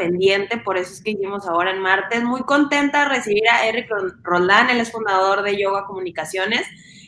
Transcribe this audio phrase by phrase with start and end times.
[0.00, 2.24] pendiente, por eso es que hicimos ahora en martes.
[2.24, 3.90] Muy contenta de recibir a Eric
[4.22, 6.62] Roldán, él es fundador de Yoga Comunicaciones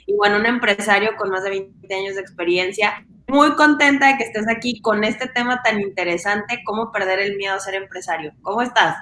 [0.06, 3.06] y bueno, un empresario con más de 20 años de experiencia.
[3.28, 7.54] Muy contenta de que estés aquí con este tema tan interesante, cómo perder el miedo
[7.54, 8.34] a ser empresario.
[8.42, 8.94] ¿Cómo estás?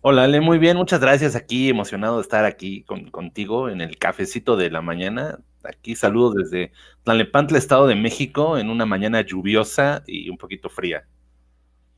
[0.00, 1.36] Hola, Ale, muy bien, muchas gracias.
[1.36, 5.38] Aquí emocionado de estar aquí contigo en el cafecito de la mañana.
[5.64, 6.72] Aquí saludo desde
[7.04, 11.04] Tlalnepantla, Estado de México, en una mañana lluviosa y un poquito fría.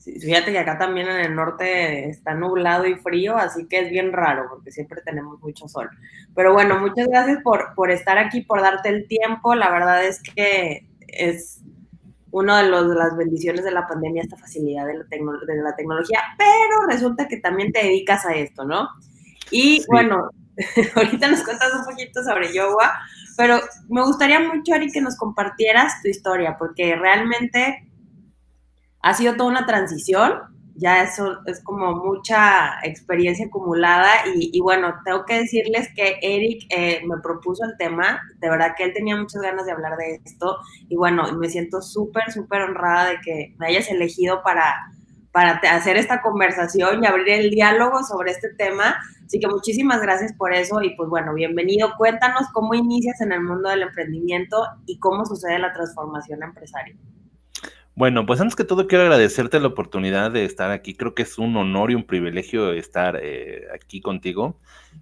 [0.03, 4.13] Fíjate que acá también en el norte está nublado y frío, así que es bien
[4.13, 5.91] raro porque siempre tenemos mucho sol.
[6.35, 9.55] Pero bueno, muchas gracias por, por estar aquí, por darte el tiempo.
[9.55, 11.61] La verdad es que es
[12.31, 16.87] una de, las bendiciones de la pandemia, esta facilidad de la, de la, tecnología, pero
[16.89, 18.89] resulta que también te dedicas a esto, ¿no?
[19.51, 20.31] Y bueno,
[20.95, 23.01] ahorita nos cuentas un poquito sobre yoga,
[23.37, 27.90] pero me gustaría mucho, Ari, que nos compartieras tu historia, porque realmente
[29.03, 35.27] ha sido toda una transición ya eso es como mucha experiencia acumulada y, bueno, tengo
[35.27, 39.43] que decirles que Eric eh, me propuso el tema, de verdad que él tenía muchas
[39.43, 40.57] ganas de hablar de esto
[40.89, 44.75] y bueno, me siento súper, súper honrada de que me hayas elegido para,
[45.33, 48.99] para hacer esta conversación y abrir el diálogo sobre este tema.
[49.27, 51.93] Así que muchísimas gracias por eso y pues bueno, bienvenido.
[51.99, 56.97] Cuéntanos cómo inicias en el mundo del emprendimiento y cómo sucede la transformación empresaria.
[57.97, 60.95] Bueno, pues antes que todo quiero agradecerte la oportunidad de estar aquí.
[60.95, 64.59] Creo que es un honor y un privilegio estar eh, aquí contigo,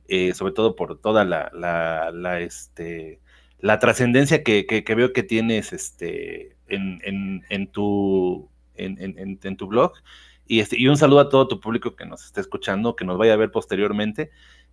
[0.08, 3.20] eh, sobre todo por toda la, la, este,
[3.60, 8.98] la trascendencia que, que, veo que tienes este, en, en, en tu, en,
[9.42, 9.92] en, tu blog.
[10.46, 13.18] Y, este, y un saludo a todo tu público que nos esté escuchando, que nos
[13.18, 14.30] vaya a ver posteriormente.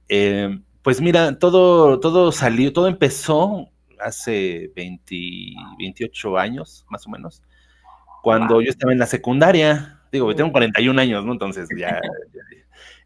[0.10, 3.70] Eh, pues mira, todo, todo salió, todo empezó
[4.00, 5.16] hace 20,
[5.80, 7.44] 28 años, más o menos
[8.26, 11.34] cuando yo estaba en la secundaria, digo, tengo 41 años, ¿no?
[11.34, 12.02] Entonces ya,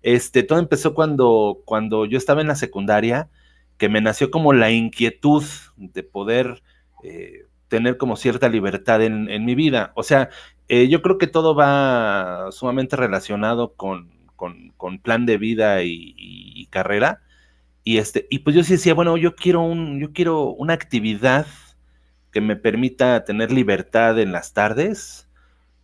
[0.02, 3.28] este, todo empezó cuando, cuando yo estaba en la secundaria,
[3.78, 5.44] que me nació como la inquietud
[5.75, 6.63] de poder
[7.03, 9.91] eh, tener como cierta libertad en, mi vida.
[9.96, 10.30] O sea,
[10.69, 14.07] eh, yo creo que todo va sumamente relacionado con,
[15.03, 17.19] plan de vida y, carrera.
[17.84, 21.46] Y este, y pues yo sí decía, bueno, yo quiero un, yo quiero una actividad
[22.31, 25.28] que me permita tener libertad en las tardes,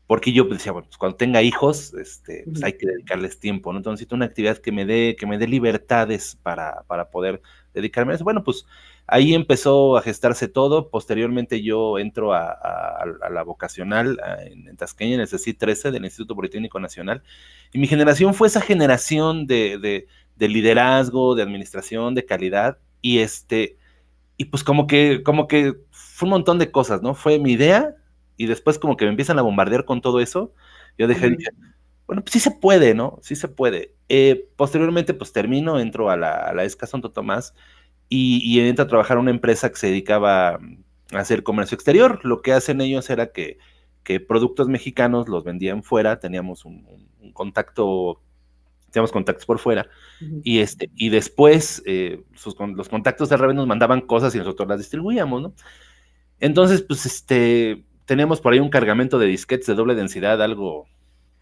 [0.07, 3.79] porque yo decía, bueno, pues cuando tenga hijos, este, pues hay que dedicarles tiempo, ¿no?
[3.79, 7.41] Entonces necesito una actividad que me dé, que me dé libertades para, para poder
[7.73, 8.23] dedicarme a eso.
[8.23, 8.67] Bueno, pues
[9.07, 10.89] ahí empezó a gestarse todo.
[10.89, 16.79] Posteriormente yo entro a, la vocacional en, Tasqueña, en el CECI 13 del Instituto Politécnico
[16.79, 17.23] Nacional.
[17.73, 22.78] Y mi generación fue esa generación de, de, de liderazgo, de administración, de calidad.
[23.01, 23.78] Y este,
[24.38, 25.75] y pues como que, como que
[26.15, 27.13] fue un montón de cosas, ¿no?
[27.13, 27.93] Fue mi idea
[28.37, 30.53] y después como que me empiezan a bombardear con todo eso.
[30.97, 31.35] Yo dejé,
[32.07, 33.19] bueno, pues sí se puede, ¿no?
[33.21, 33.93] Sí se puede.
[34.07, 37.53] Eh, posteriormente, pues termino, entro a la, a la ESCA Santo Tomás
[38.07, 40.59] y, y entro a trabajar en una empresa que se dedicaba a
[41.19, 42.21] hacer comercio exterior.
[42.23, 43.57] Lo que hacen ellos era que,
[44.05, 48.21] que productos mexicanos los vendían fuera, teníamos un, un contacto
[48.89, 49.89] teníamos contactos por fuera,
[50.41, 52.23] y, este, y después eh,
[52.77, 55.53] los contactos de Raven nos mandaban cosas y nosotros las distribuíamos, ¿no?
[56.40, 60.88] Entonces, pues, este, teníamos por ahí un cargamento de disquetes de doble densidad, algo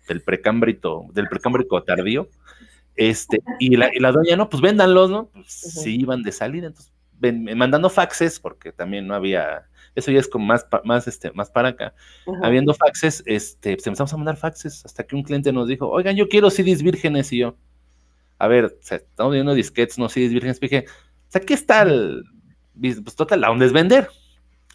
[0.07, 2.27] del precámbrico, del precámbrico tardío,
[2.95, 5.27] este, y la, y la doña, no, pues véndanlos, ¿no?
[5.27, 6.91] Pues sí iban de salida, entonces,
[7.55, 11.69] mandando faxes, porque también no había, eso ya es como más, más, este, más para
[11.69, 11.93] acá,
[12.43, 16.15] habiendo faxes, este, pues empezamos a mandar faxes, hasta que un cliente nos dijo, oigan,
[16.15, 17.55] yo quiero CDs vírgenes, y yo,
[18.37, 22.23] a ver, estamos viendo disquetes, no CDs vírgenes, dije, o sea, ¿qué está el,
[22.79, 24.09] pues total, ¿a dónde es vender?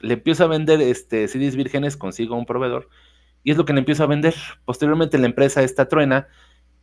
[0.01, 2.89] Le empiezo a vender este, CDs vírgenes, consigo un proveedor,
[3.45, 4.35] y es lo que le empiezo a vender.
[4.65, 6.29] Posteriormente la empresa esta truena,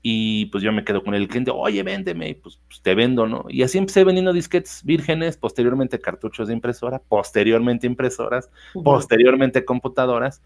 [0.01, 3.25] y pues yo me quedo con el cliente, oye, véndeme, y pues, pues, te vendo,
[3.25, 3.45] ¿no?
[3.49, 8.51] Y así empecé vendiendo disquetes vírgenes, posteriormente cartuchos de impresora, posteriormente impresoras,
[8.83, 10.43] posteriormente computadoras,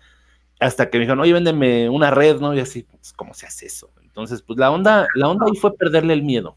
[0.62, 2.54] hasta que me dijeron, oye, véndeme una red, ¿no?
[2.54, 3.92] Y así, pues, ¿cómo se hace eso?
[4.01, 6.56] Entonces, pues la onda, la onda ahí fue perderle el miedo.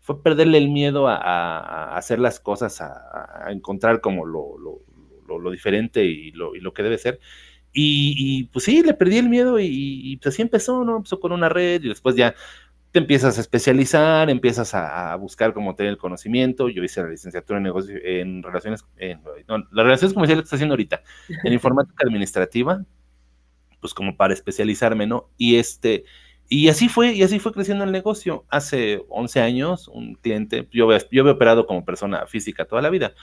[0.00, 4.80] Fue perderle el miedo a, hacer las cosas, a, encontrar como lo, lo,
[5.50, 7.20] diferente y lo, y lo, que debe ser.
[7.72, 10.96] Y, pues sí, le perdí el miedo y, pues así empezó, ¿no?
[10.98, 12.34] Empezó con una red y después ya
[12.90, 16.68] te empiezas a especializar, empiezas a, buscar cómo tener el conocimiento.
[16.68, 18.84] Yo hice la licenciatura en negocios, en relaciones,
[19.48, 21.02] no, las relaciones comerciales que estoy haciendo ahorita,
[21.44, 22.84] en informática administrativa,
[23.80, 25.30] pues como para especializarme, ¿no?
[25.38, 26.04] Y este,
[26.54, 28.44] y así fue, y así fue creciendo el negocio.
[28.50, 33.14] Hace 11 años, un cliente, yo, yo había operado como persona física toda la vida.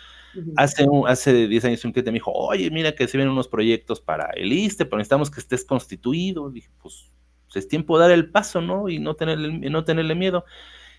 [0.57, 4.01] Hace, hace 10 años un cliente me dijo, oye, mira que se vienen unos proyectos
[4.01, 6.49] para el ISTE, pero necesitamos que estés constituido.
[6.49, 7.11] dije, pues,
[7.45, 8.89] pues, es tiempo de dar el paso, ¿no?
[8.89, 10.43] Y no tenerle, no tenerle miedo.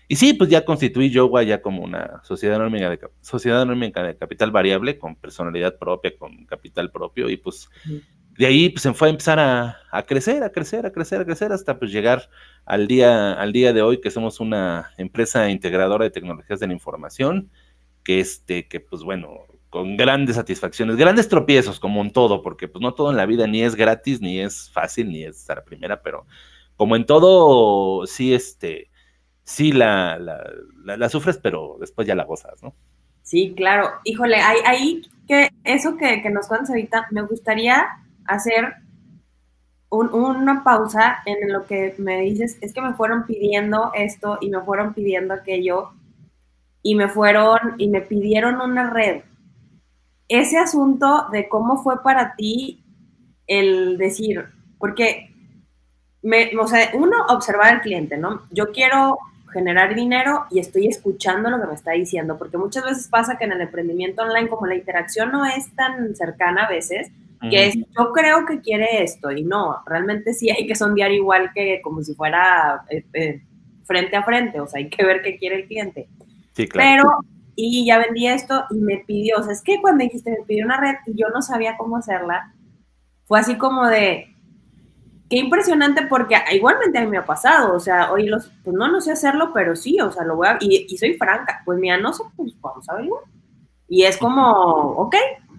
[0.07, 4.51] Y sí, pues ya constituí Yoga ya como una sociedad anónima de, sociedad de capital
[4.51, 7.69] variable, con personalidad propia, con capital propio, y pues
[8.37, 11.25] de ahí pues se fue a empezar a, a, crecer, a crecer, a crecer, a
[11.25, 12.29] crecer, hasta pues llegar
[12.65, 16.73] al día, al día de hoy que somos una empresa integradora de tecnologías de la
[16.73, 17.49] información,
[18.03, 22.81] que este, que pues bueno, con grandes satisfacciones, grandes tropiezos, como en todo, porque pues
[22.81, 26.01] no todo en la vida ni es gratis, ni es fácil, ni es estar primera,
[26.01, 26.25] pero
[26.75, 28.89] como en todo, sí, este,
[29.43, 30.19] sí la,
[30.83, 32.73] la, sufres, pero después ya la gozas, ¿no?
[33.21, 33.91] Sí, claro.
[34.03, 37.85] Híjole, ahí, que eso que, nos cuentas ahorita, me gustaría
[38.25, 38.75] hacer
[39.89, 44.61] una pausa en lo que me dices, es que me fueron pidiendo esto y me
[44.61, 45.91] fueron pidiendo aquello
[46.81, 49.23] y me fueron y me pidieron una red
[50.31, 52.85] ese asunto de cómo fue para ti
[53.47, 54.45] el decir,
[54.79, 55.29] porque,
[56.21, 56.51] me,
[56.93, 58.43] uno, observar al cliente, ¿no?
[58.49, 59.17] Yo quiero
[59.51, 63.43] generar dinero y estoy escuchando lo que me está diciendo, porque muchas veces pasa que
[63.43, 67.11] en el emprendimiento online, como la interacción no es tan cercana a veces,
[67.49, 71.51] que es, yo creo que quiere esto y no, realmente sí hay que sondear igual
[71.53, 73.41] que como si fuera eh, eh,
[73.83, 76.07] frente a frente, o sea, hay que ver qué quiere el cliente.
[76.53, 77.03] Sí, claro.
[77.03, 80.45] Pero y ya vendí esto y me pidió, o sea, es que cuando dijiste me
[80.45, 82.53] pidió una red y yo no sabía cómo hacerla,
[83.25, 84.31] fue así como de,
[85.31, 88.91] qué impresionante porque igualmente a mí me ha pasado, o sea, oye, los, pues no,
[88.91, 91.79] no sé hacerlo, pero sí, o sea, lo voy a, y, y soy franca, pues
[91.79, 93.21] mira, no sé, pues vamos a verlo.
[93.87, 95.15] Y es como, ok,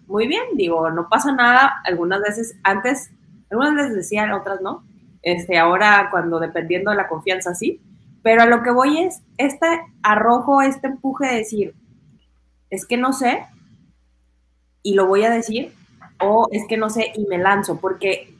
[0.06, 3.10] muy bien, digo, no pasa nada, algunas veces, antes,
[3.50, 4.84] algunas veces decían, otras no,
[5.22, 7.80] este, ahora cuando dependiendo de la confianza, sí,
[8.22, 9.66] pero a lo que voy es este
[10.02, 11.74] arrojo, este empuje de decir,
[12.70, 13.44] es que no sé
[14.82, 15.72] y lo voy a decir,
[16.20, 18.34] o es que no sé y me lanzo, porque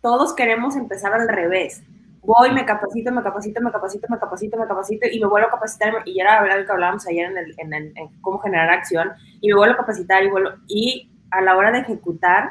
[0.00, 1.82] todos queremos empezar al revés.
[2.22, 5.50] Voy, me capacito, me capacito, me capacito, me capacito, me capacito y me vuelvo a
[5.50, 5.92] capacitar.
[6.04, 9.10] Y ya era lo que hablábamos ayer en, el, en, el, en cómo generar acción.
[9.40, 10.50] Y me vuelvo a capacitar y vuelvo.
[10.68, 12.50] Y a la hora de ejecutar,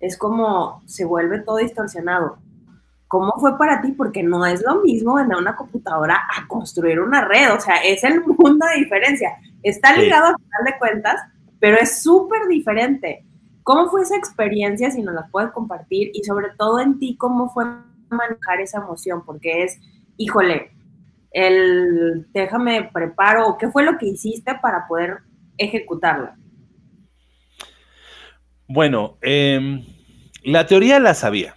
[0.00, 2.38] es como se vuelve todo distorsionado.
[3.06, 3.92] ¿Cómo fue para ti?
[3.92, 7.54] Porque no es lo mismo vender una computadora a construir una red.
[7.54, 9.36] O sea, es el mundo de diferencia.
[9.62, 11.20] Está ligado a final de cuentas,
[11.60, 13.24] pero es súper diferente.
[13.62, 16.10] ¿Cómo fue esa experiencia, si nos la puedes compartir?
[16.12, 17.64] Y sobre todo en ti, ¿cómo fue
[18.14, 19.24] manejar esa emoción?
[19.24, 19.78] Porque es,
[20.16, 20.72] híjole,
[21.30, 25.18] el déjame preparo, ¿qué fue lo que hiciste para poder
[25.58, 26.36] ejecutarla?
[28.66, 29.84] Bueno, em,
[30.42, 31.54] la teoría la sabía,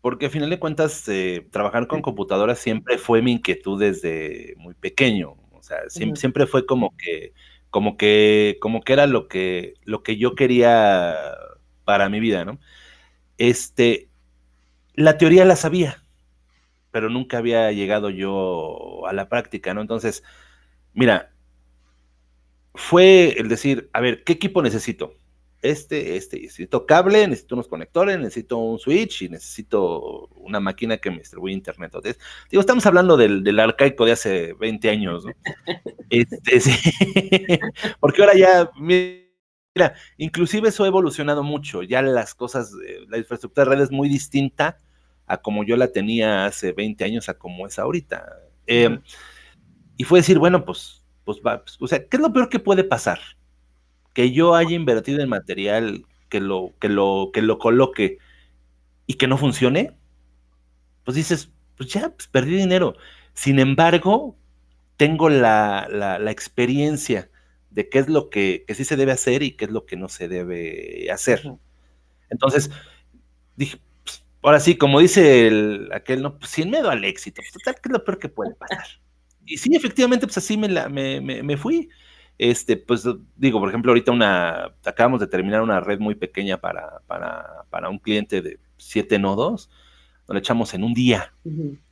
[0.00, 4.74] porque a final de cuentas, eh, trabajar con computadoras siempre fue mi inquietud desde muy
[4.74, 5.36] pequeño.
[5.52, 7.32] O sea, siempre, fue como que,
[7.70, 11.16] como que, como que era lo que, lo que yo quería
[11.84, 12.60] para mi vida, ¿no?
[13.38, 14.08] Este,
[14.96, 16.02] la teoría la sabía,
[16.90, 19.80] pero nunca había llegado yo a la práctica, ¿no?
[19.80, 20.24] Entonces,
[20.94, 21.32] mira,
[22.74, 25.16] fue el decir, a ver, ¿qué equipo necesito?
[25.62, 31.10] este, este, necesito cable, necesito unos conectores, necesito un switch y necesito una máquina que
[31.10, 31.90] me distribuya internet.
[31.94, 32.18] Entonces,
[32.50, 35.32] digo, estamos hablando del, del, arcaico de hace 20 años, ¿no?
[36.10, 36.70] Este, sí.
[38.00, 42.72] Porque ahora ya, mira, inclusive eso ha evolucionado mucho, ya las cosas,
[43.08, 44.78] la infraestructura de red es muy distinta
[45.26, 48.24] a como yo la tenía hace 20 años a como es ahorita.
[48.66, 49.00] Em,
[49.96, 52.58] y fue decir, bueno, pues, pues va, pues, o sea, ¿qué es lo peor que
[52.58, 53.18] puede pasar?
[54.16, 58.16] que yo haya invertido en material que lo, que lo, que lo coloque
[59.06, 59.92] y que no funcione,
[61.04, 62.96] pues dices, pues ya, pues perdí dinero.
[63.34, 64.34] Sin embargo,
[64.96, 67.30] tengo la, la, experiencia
[67.68, 69.96] de qué es lo que, que, sí se debe hacer y qué es lo que
[69.96, 71.52] no se debe hacer.
[72.30, 72.70] Entonces,
[73.54, 73.78] dije,
[74.46, 77.88] ahora sí, como dice el, aquel, no, pues sin miedo al éxito, pues, total, ¿qué
[77.88, 78.86] es lo peor que puede pasar?
[79.44, 81.88] Y sí, efectivamente, pues así me, la, me, me, me fui.
[82.38, 83.04] Este, pues
[83.36, 87.98] digo, por ejemplo, ahorita una, acabamos de terminar una red muy pequeña para, para, un
[87.98, 89.70] cliente de siete nodos,
[90.28, 91.32] lo echamos en un día.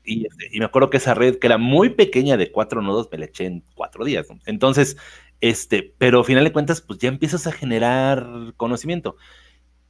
[0.05, 3.19] Este, y, me acuerdo que esa red, que era muy pequeña de cuatro nodos, me
[3.19, 4.27] la eché en cuatro días.
[4.45, 4.97] Entonces,
[5.41, 9.17] este, pero al final de cuentas, pues ya empiezas a generar conocimiento.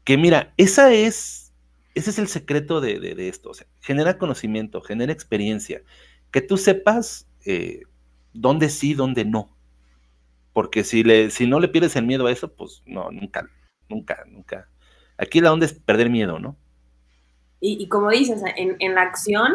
[0.04, 1.43] Que mira, esa es,
[1.94, 3.50] ese es el secreto de, esto.
[3.50, 5.82] O sea, genera conocimiento, genera experiencia.
[6.30, 7.82] Que tú sepas eh,
[8.32, 9.54] dónde sí, dónde no
[10.54, 13.46] porque si, le, si no le pierdes el miedo a eso, pues no, nunca,
[13.90, 14.68] nunca, nunca.
[15.18, 16.56] Aquí la onda es perder miedo, ¿no?
[17.60, 19.54] Y, como dices, en, la acción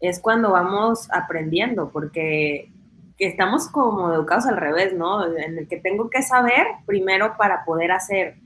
[0.00, 2.70] es cuando vamos aprendiendo, porque
[3.18, 5.26] estamos como educados al revés, ¿no?
[5.36, 8.36] En el que tengo que saber primero para poder hacer.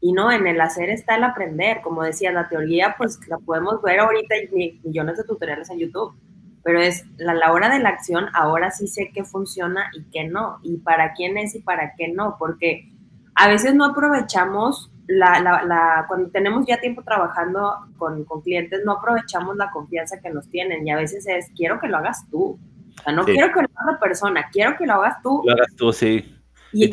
[0.00, 1.80] Y no, en el hacer está el aprender.
[1.82, 6.14] Como decía, la teoría, pues la podemos ver ahorita y millones de tutoriales en YouTube.
[6.62, 10.24] Pero es la, la hora de la acción, ahora sí sé qué funciona y qué
[10.24, 10.58] no.
[10.62, 12.36] Y para quién es y para qué no.
[12.38, 12.92] Porque
[13.34, 18.92] a veces no aprovechamos la, la, cuando tenemos ya tiempo trabajando con, con, clientes, no
[18.92, 22.58] aprovechamos la confianza que nos tienen y a veces es, quiero que lo hagas tú.
[22.98, 25.42] O sea, no quiero que lo haga otra persona, quiero que lo hagas tú.
[25.44, 26.35] Lo hagas tú, sí.
[26.72, 26.88] Y,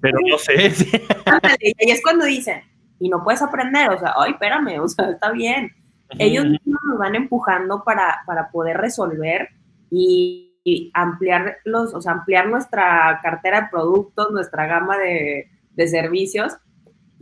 [0.00, 0.72] pero no sé.
[1.60, 2.62] y es cuando dicen,
[2.98, 5.72] y no puedes aprender, o sea, ay, espérame, o sea, está bien.
[6.18, 9.48] Ellos nos van empujando para, para poder resolver
[9.90, 15.88] y, y, ampliar los, o sea, ampliar nuestra cartera de productos, nuestra gama de, de
[15.88, 16.56] servicios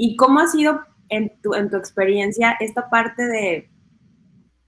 [0.01, 3.69] ¿Y cómo ha sido en tu, en tu experiencia esta parte de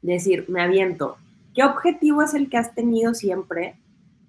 [0.02, 1.16] decir, me aviento?
[1.54, 3.76] ¿Qué objetivo es el que has tenido siempre?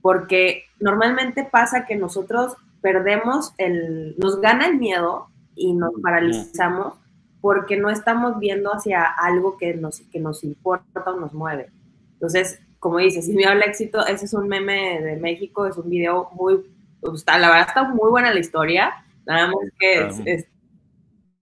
[0.04, 6.96] Porque normalmente pasa que nosotros perdemos el, nos gana el miedo y nos paralizamos
[7.42, 11.70] porque no estamos viendo hacia algo que nos, que nos importa o nos mueve.
[12.14, 15.90] Entonces, como dices, si me habla éxito, ese es un meme de México, es un
[15.90, 16.62] video muy,
[17.00, 18.94] pues, la verdad está muy buena la historia,
[19.26, 20.46] nada más que es,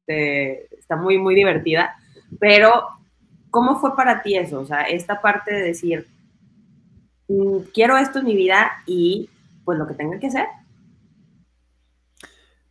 [0.07, 1.95] este, está muy, muy divertida.
[2.39, 2.87] Pero,
[3.49, 4.59] ¿cómo fue para ti eso?
[4.59, 6.07] O sea, esta parte de decir,
[7.27, 9.29] mm, quiero esto en mi vida y
[9.65, 10.47] pues lo que tenga que hacer.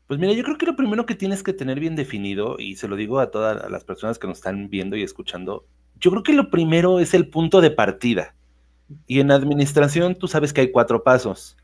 [0.08, 2.88] Pues mira, yo creo que lo primero que tienes que tener bien definido, y se
[2.88, 5.64] lo digo a todas las personas que nos están viendo y escuchando,
[6.00, 8.34] yo creo que lo primero es el punto de partida.
[9.06, 11.56] Y en administración tú sabes que hay cuatro pasos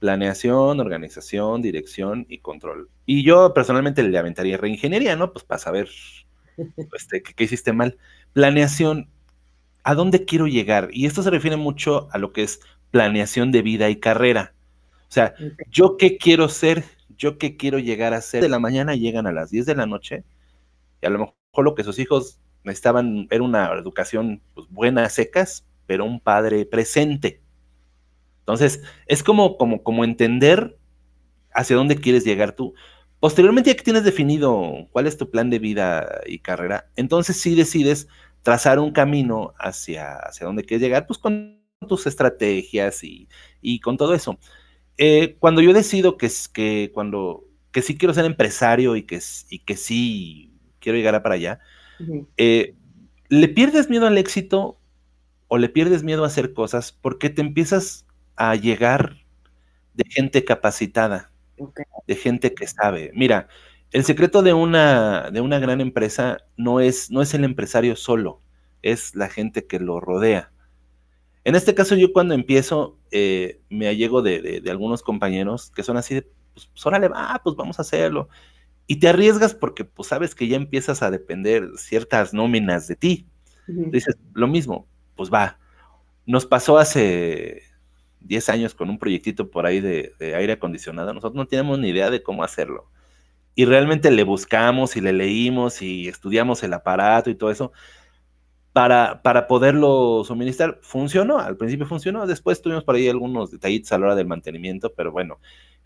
[0.00, 2.88] planeación, organización, dirección y control.
[3.06, 5.32] Y yo personalmente le aventaría reingeniería, ¿no?
[5.32, 5.88] Pues para saber
[6.94, 7.98] este, qué, hiciste mal.
[8.32, 9.08] Planeación,
[9.84, 10.88] ¿a dónde quiero llegar?
[10.92, 14.54] Y esto se refiere mucho a lo que es planeación de vida y carrera.
[15.02, 15.34] O sea,
[15.70, 16.84] yo qué quiero ser,
[17.20, 18.42] yo qué quiero llegar a ser.
[18.42, 20.24] De la mañana llegan a las 10 de la noche
[21.02, 25.66] y a lo mejor lo que sus hijos necesitaban era una educación pues, buena, secas,
[25.86, 27.42] pero un padre presente.
[28.40, 30.78] Entonces, es como, como, como entender
[31.52, 32.74] hacia dónde quieres llegar tú.
[33.20, 37.54] Posteriormente, ya que tienes definido cuál es tu plan de vida y carrera, entonces sí
[37.54, 38.08] decides
[38.42, 44.14] trazar un camino hacia, hacia dónde quieres llegar, pues con tus estrategias y, con todo
[44.14, 44.38] eso.
[45.02, 49.60] Eh, cuando yo decido que, que, cuando, que sí quiero ser empresario y que, y
[49.60, 51.58] que sí quiero llegar a para allá,
[52.36, 52.74] eh,
[53.30, 54.78] ¿le pierdes miedo al éxito
[55.48, 59.16] o le pierdes miedo a hacer cosas porque te empiezas a llegar
[59.94, 61.32] de gente capacitada,
[62.06, 63.10] de gente que sabe.
[63.14, 63.48] Mira,
[63.92, 68.42] el secreto de una, de una gran empresa no es, no es el empresario solo,
[68.82, 70.52] es la gente que lo rodea.
[71.44, 76.14] En este caso, yo cuando empiezo, eh, me allego de, algunos compañeros que son así
[76.14, 78.28] de, pues, pues órale, va, pues vamos a hacerlo.
[78.86, 83.28] Y te arriesgas porque pues sabes que ya empiezas a depender ciertas nóminas de ti.
[83.66, 85.58] Dices, lo mismo, pues va.
[86.26, 87.62] Nos pasó hace
[88.20, 92.10] 10 años con un proyectito por ahí de, aire acondicionado, nosotros no tenemos ni idea
[92.10, 92.90] de cómo hacerlo.
[93.54, 97.72] Y realmente le buscamos y le leímos y estudiamos el aparato y todo eso
[98.72, 100.78] para, para poderlo suministrar.
[100.82, 104.92] Funcionó, al principio funcionó, después tuvimos por ahí algunos detallitos a la hora del mantenimiento,
[104.94, 105.38] pero bueno,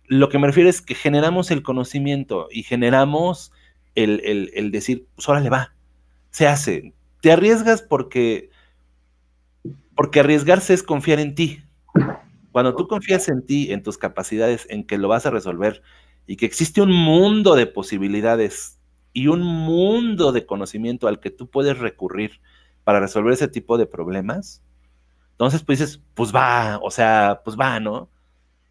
[0.07, 3.53] lo que me refiero es que generamos el conocimiento y generamos
[3.95, 5.75] el, el, decir, pues ahora le va,
[6.31, 6.93] se hace.
[7.21, 8.51] Te arriesgas porque,
[9.95, 11.63] porque arriesgarse es confiar en ti.
[12.53, 15.83] Cuando tú confías en ti, en tus capacidades, en que lo vas a resolver
[16.27, 18.79] y que existe un mundo de posibilidades
[19.13, 22.41] y un mundo de conocimiento al que tú puedes recurrir
[22.85, 24.63] para resolver ese tipo de problemas,
[25.33, 28.09] entonces pues dices, pues va, o sea, pues va, ¿no?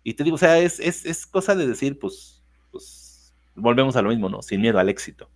[0.03, 2.41] Y te digo, o sea, es, es, cosa de decir, pues,
[2.71, 4.41] pues, volvemos a lo mismo, ¿no?
[4.41, 5.29] Sin miedo al éxito.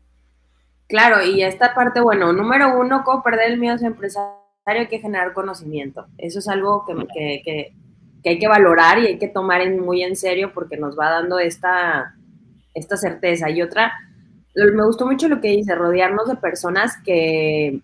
[0.87, 4.33] Claro, y esta parte, bueno, número uno, cómo perder el miedo a ser empresario,
[4.65, 6.07] hay que generar conocimiento.
[6.17, 7.73] Eso es algo que, que
[8.23, 11.39] que hay que valorar y hay que tomar muy en serio porque nos va dando
[11.39, 12.15] esta,
[12.73, 13.49] esta certeza.
[13.49, 13.93] Y otra,
[14.55, 17.81] me gustó mucho lo que dice, rodearnos de personas que,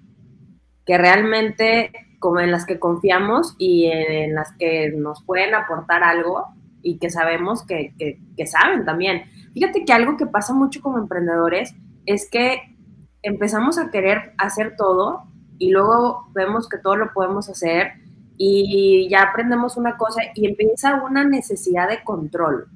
[0.85, 6.47] que realmente, como en las que confiamos y en las que nos pueden aportar algo
[6.81, 7.93] y que sabemos que,
[8.35, 9.23] que saben también.
[9.53, 11.75] Fíjate que algo que pasa mucho como emprendedores
[12.05, 12.61] es que
[13.21, 15.23] empezamos a querer hacer todo
[15.57, 17.93] y luego vemos que todo lo podemos hacer
[18.37, 22.67] y ya aprendemos una cosa y empieza una necesidad de control.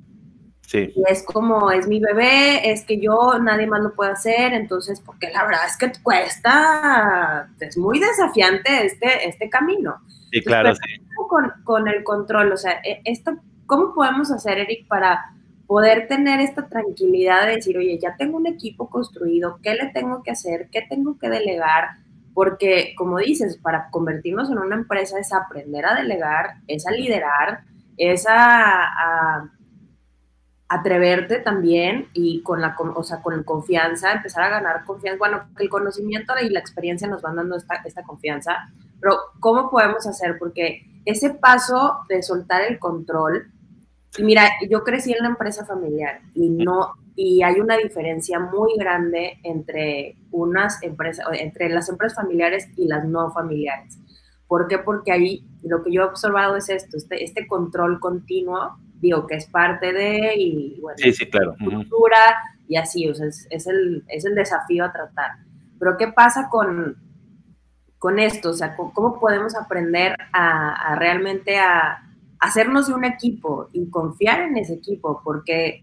[0.68, 0.92] Sí.
[0.94, 5.00] Y es como, es mi bebé, es que yo, nadie más lo puede hacer, entonces,
[5.00, 10.02] porque la verdad es que cuesta, es muy desafiante este, este camino.
[10.30, 10.82] Sí, claro, sí.
[11.30, 16.42] Con, con, el control, o sea, e, esto, ¿cómo podemos hacer, Eric, para poder tener
[16.42, 20.68] esta tranquilidad de decir, oye, ya tengo un equipo construido, ¿qué le tengo que hacer?
[20.70, 21.92] ¿Qué tengo que delegar?
[22.34, 27.62] Porque, como dices, para convertirnos en una empresa es aprender a delegar, es a liderar,
[27.96, 29.50] es a,
[30.70, 35.18] atreverte también y con la, o sea, con confianza, empezar a ganar confianza.
[35.18, 38.70] Bueno, el conocimiento y la experiencia nos van dando esta, esta confianza,
[39.00, 40.38] pero ¿cómo podemos hacer?
[40.38, 43.52] Porque ese paso de soltar el control,
[44.18, 48.78] y mira, yo crecí en la empresa familiar y no y hay una diferencia muy
[48.78, 53.98] grande entre unas empresas entre las empresas familiares y las no familiares.
[54.48, 54.78] ¿Por qué?
[54.78, 59.36] Porque ahí lo que yo he observado es esto, este, este control continuo, digo que
[59.36, 61.56] es parte de y bueno, sí, sí, claro.
[61.64, 62.18] cultura
[62.68, 65.32] y así, o sea, es, el, es el desafío a tratar.
[65.80, 66.98] Pero ¿qué pasa con,
[67.98, 68.50] con esto?
[68.50, 72.04] O sea, ¿cómo podemos aprender a, a realmente a,
[72.40, 75.82] hacernos de un equipo y confiar en ese equipo, porque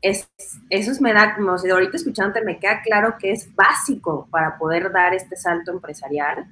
[0.00, 0.30] es,
[0.70, 4.58] eso es, me da, como si ahorita escuchándote me queda claro que es básico para
[4.58, 6.46] poder dar este salto empresarial.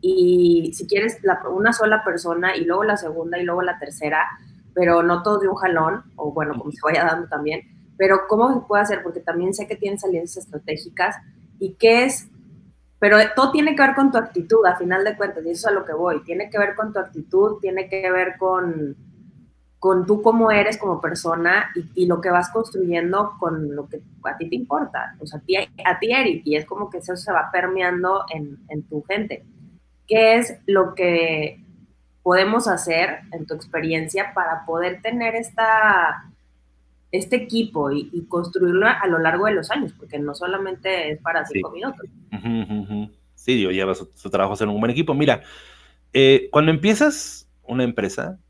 [0.00, 1.18] Y si quieres
[1.50, 4.26] una sola persona y luego la segunda y luego la tercera,
[4.76, 7.62] pero no todo de un jalón, o bueno, como se vaya dando también,
[7.96, 9.02] pero ¿cómo se puede hacer?
[9.02, 11.16] Porque también sé que tienes alianzas estratégicas
[11.58, 12.28] y qué es,
[12.98, 15.72] pero todo tiene que ver con tu actitud, a final de cuentas, y eso es
[15.72, 18.94] a lo que voy, tiene que ver con tu actitud, tiene que ver con,
[19.78, 24.36] con tú cómo eres como persona y, lo que vas construyendo con lo que a
[24.36, 27.32] ti te importa, o sea, a a ti Eric, y es como que eso se
[27.32, 29.42] va permeando en, en tu gente.
[30.06, 31.65] ¿Qué es lo que
[32.26, 36.24] podemos hacer en tu experiencia para poder tener esta
[37.12, 41.46] este equipo y, construirlo a lo largo de los años, porque no solamente es para
[41.46, 42.04] cinco minutos.
[43.36, 45.14] Sí, digo, lleva su, trabajo a ser un buen equipo.
[45.14, 45.42] Mira,
[46.12, 48.40] eh, cuando empiezas una empresa,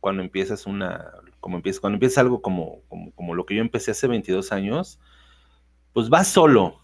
[0.00, 3.90] cuando empiezas una, como empiezas, cuando empiezas algo como, como, como lo que yo empecé
[3.90, 4.98] hace 22 años,
[5.92, 6.80] pues vas solo,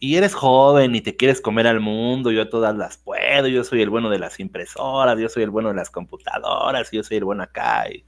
[0.00, 3.64] y eres joven y te quieres comer al mundo, yo a todas las puedo, yo
[3.64, 7.16] soy el bueno de las impresoras, yo soy el bueno de las computadoras, yo soy
[7.18, 7.90] el bueno acá.
[7.90, 8.04] Y,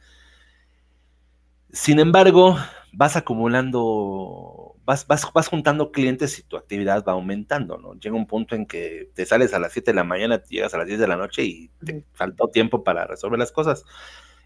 [1.72, 2.56] sin embargo,
[2.92, 7.94] vas acumulando, vas, vas, vas juntando clientes y tu actividad va aumentando, ¿no?
[7.94, 10.78] Llega un punto en que te sales a las 7 de la mañana, llegas a
[10.78, 13.84] las 10 de la noche y te faltó tiempo para resolver las cosas.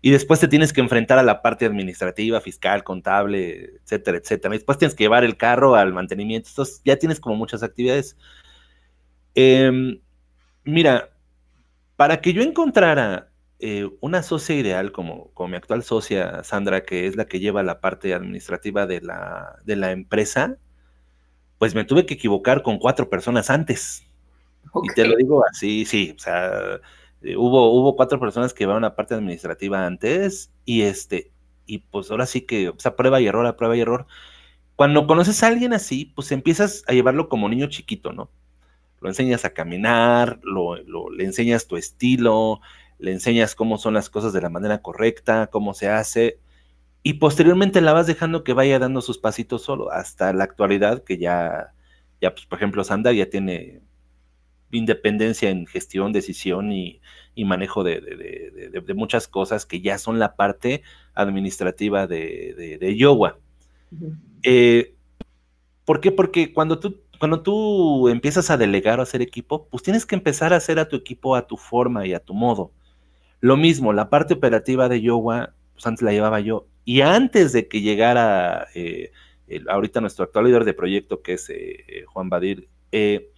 [0.05, 4.55] Y después te tienes que enfrentar a la parte administrativa, fiscal, contable, etcétera, etcétera.
[4.55, 6.51] Y después tienes que llevar el carro al mantenimiento.
[6.51, 8.15] Entonces ya tienes como muchas actividades.
[9.35, 10.03] Em,
[10.63, 11.09] mira,
[11.97, 17.07] para que yo encontrara eh, una socia ideal como, como, mi actual socia, Sandra, que
[17.07, 20.59] es la que lleva la parte administrativa de la, de la empresa,
[21.57, 24.07] pues me tuve que equivocar con cuatro personas antes.
[24.83, 26.79] Y te lo digo así, sí, o sea,
[27.25, 31.33] eh, hubo, hubo cuatro personas que llevaron la parte administrativa antes y este,
[31.67, 34.07] y pues ahora sí que, o prueba y error, a prueba y error.
[34.77, 38.31] Cuando conoces a alguien así, pues empiezas a llevarlo como niño chiquito, ¿no?
[39.01, 42.61] Lo enseñas a caminar, lo, le enseñas tu estilo,
[42.99, 46.39] le enseñas cómo son las cosas de la manera correcta, cómo se hace,
[47.03, 51.19] y posteriormente la vas dejando que vaya dando sus pasitos solo, hasta la actualidad que
[51.19, 51.75] ya,
[52.21, 53.83] ya pues, por ejemplo, Sandra ya tiene
[54.71, 57.01] independencia en gestión, decisión y,
[57.37, 60.83] manejo de, muchas cosas que ya son la parte
[61.15, 63.37] administrativa de, Yoga.
[64.43, 64.95] Eh,
[65.85, 66.11] ¿Por qué?
[66.11, 70.15] Porque cuando tú cuando tú empiezas a delegar o a hacer equipo, pues tienes que
[70.15, 72.73] empezar a hacer a tu equipo a tu forma y a tu modo.
[73.41, 76.67] Lo mismo, la parte operativa de Yoga, pues antes la llevaba yo.
[76.85, 79.11] Y antes de que llegara eh,
[79.69, 83.31] ahorita nuestro actual líder de proyecto, que es eh, Juan Badir, eh,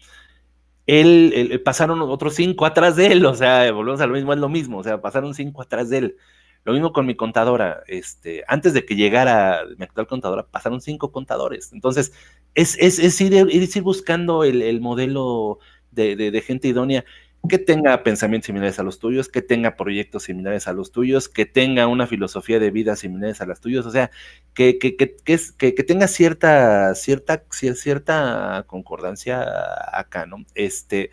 [0.86, 4.48] él, pasaron otros cinco atrás de él, o sea, volvemos a lo mismo, es lo
[4.48, 6.16] mismo, o sea, pasaron cinco atrás de él.
[6.64, 11.12] Lo mismo con mi contadora, este, antes de que llegara mi actual contadora, pasaron cinco
[11.12, 11.72] contadores.
[11.72, 12.12] Entonces,
[12.56, 15.60] es, es, ir, ir, buscando el, modelo
[15.92, 17.04] de, de, gente idónea
[17.48, 21.46] que tenga pensamientos similares a los tuyos, que tenga proyectos similares a los tuyos, que
[21.46, 24.10] tenga una filosofía de vida similares a las tuyas, o sea,
[24.54, 29.44] que, que, que, que, tenga cierta, cierta, cierta concordancia
[29.92, 30.38] acá, ¿no?
[30.54, 31.10] Este,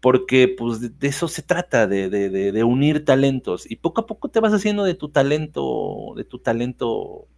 [0.00, 4.52] porque pues de eso se trata, de, unir talentos, y poco a poco te vas
[4.52, 7.28] haciendo de tu talento, de tu talento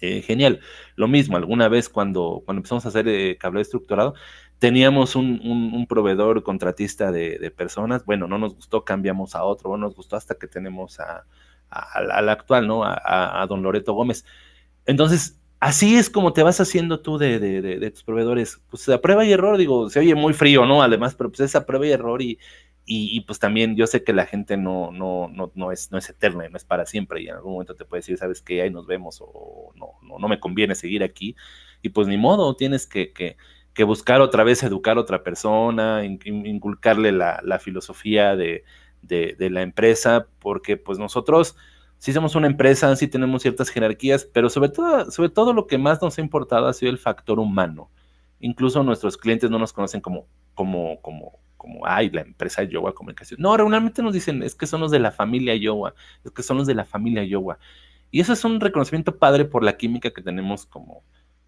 [0.00, 0.60] eh, genial.
[0.96, 4.14] Lo mismo, alguna vez cuando, cuando empezamos a hacer eh, estructurado,
[4.60, 9.96] teníamos un, proveedor contratista de, personas, bueno, no nos gustó, cambiamos a otro, no nos
[9.96, 11.24] gustó hasta que tenemos a,
[11.70, 12.82] al actual, ¿no?
[12.84, 14.24] A, don Loreto Gómez.
[14.84, 18.60] Entonces, así es como te vas haciendo tú de, de, tus proveedores.
[18.68, 20.82] Pues a prueba y error, digo, se oye muy frío, ¿no?
[20.82, 22.38] Además, pero pues es a prueba y error y,
[22.84, 26.10] y, pues también yo sé que la gente no, no, no, no, es, no es
[26.10, 28.70] eterna, no es para siempre y en algún momento te puede decir, sabes que ahí
[28.70, 31.36] nos vemos o no, no, no me conviene seguir aquí
[31.82, 33.36] y pues ni modo, tienes que,
[33.74, 38.64] que buscar otra vez educar a otra persona, inculcarle la, filosofía de,
[39.38, 41.56] la empresa, porque pues nosotros
[41.98, 45.78] sí somos una empresa, sí tenemos ciertas jerarquías, pero sobre todo, sobre todo lo que
[45.78, 47.90] más nos ha importado ha sido el factor humano.
[48.40, 53.40] Incluso nuestros clientes no nos conocen como, como, como, como, ay, la empresa Yowa Comunicación.
[53.40, 56.56] No, regularmente nos dicen, es que son los de la familia Yowa, es que son
[56.56, 57.58] los de la familia Yowa.
[58.10, 61.04] Y eso es un reconocimiento padre por la química que tenemos como,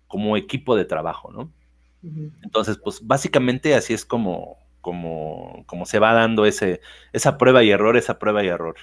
[0.07, 1.51] como equipo de trabajo, ¿no?
[2.43, 6.81] Entonces, pues básicamente así es como, como, como se va dando ese,
[7.13, 8.77] esa prueba y error, esa prueba y error.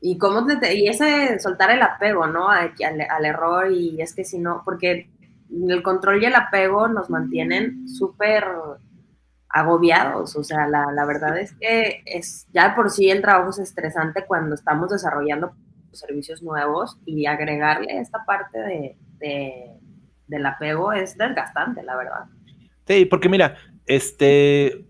[0.00, 2.48] Y cómo te, y ese soltar el apego, ¿no?
[2.48, 2.72] Al,
[3.10, 5.10] al, error y es que si no, porque
[5.50, 8.44] el control y el apego nos mantienen súper
[9.48, 13.58] agobiados, o sea, la, la, verdad es que es ya por sí el trabajo es
[13.58, 15.52] estresante cuando estamos desarrollando
[15.92, 19.80] servicios nuevos y agregarle esta parte de, de,
[20.28, 22.24] del apego es desgastante, la verdad.
[22.86, 24.86] Sí, porque mira, este,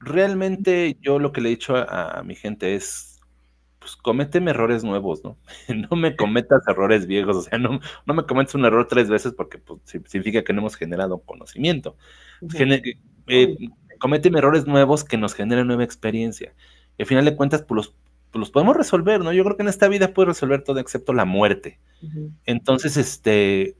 [0.00, 3.20] realmente yo lo que le he dicho a, a mi gente es,
[3.86, 5.38] pues cométeme errores nuevos, ¿no?
[5.90, 9.32] no me cometas errores viejos, o sea, no, no me cometas un error tres veces
[9.32, 11.96] porque pues, significa que no hemos generado conocimiento.
[13.28, 13.56] Eh,
[13.98, 16.52] cometen errores nuevos que nos generen nueva experiencia.
[16.98, 17.94] Y al final de cuentas, pues los,
[18.30, 19.32] pues los podemos resolver, ¿no?
[19.32, 21.78] Yo creo que en esta vida puede resolver todo excepto la muerte.
[22.44, 23.76] Entonces, este,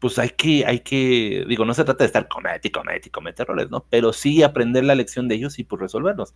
[0.00, 3.10] pues hay que, hay que, digo, no se trata de estar comete y comete y
[3.10, 3.84] comete errores, ¿no?
[3.90, 6.34] Pero sí aprender la lección de ellos y pues resolverlos.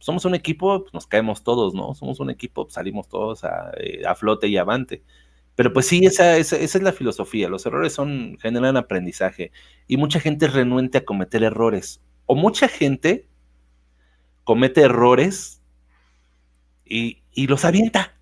[0.00, 1.94] Somos un equipo, pues nos caemos todos, ¿no?
[1.94, 5.04] Somos un equipo, pues, salimos todos a, eh, a, flote y avante.
[5.54, 7.48] Pero pues sí, esa, es la filosofía.
[7.48, 9.52] Los errores son, generan aprendizaje.
[9.86, 12.00] Y mucha gente es renuente a cometer errores.
[12.26, 13.28] O mucha gente
[14.42, 15.62] comete errores
[16.84, 18.13] y, y los avienta.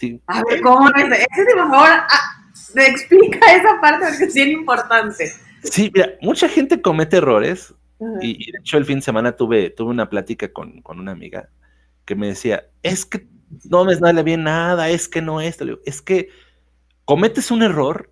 [0.00, 0.20] Sí.
[0.26, 1.04] A ver, ¿cómo es?
[1.04, 2.42] Ese, por favor, ah,
[2.74, 5.30] explica esa parte porque es bien importante.
[5.62, 7.74] Sí, mira, mucha gente comete errores.
[7.98, 8.18] Uh -huh.
[8.22, 11.12] y, y, de hecho, el fin de semana tuve, tuve una plática con, con una
[11.12, 11.50] amiga
[12.06, 13.28] que me decía, es que
[13.68, 16.28] no me sale bien nada, es que no esto, es que
[17.04, 18.10] cometes un error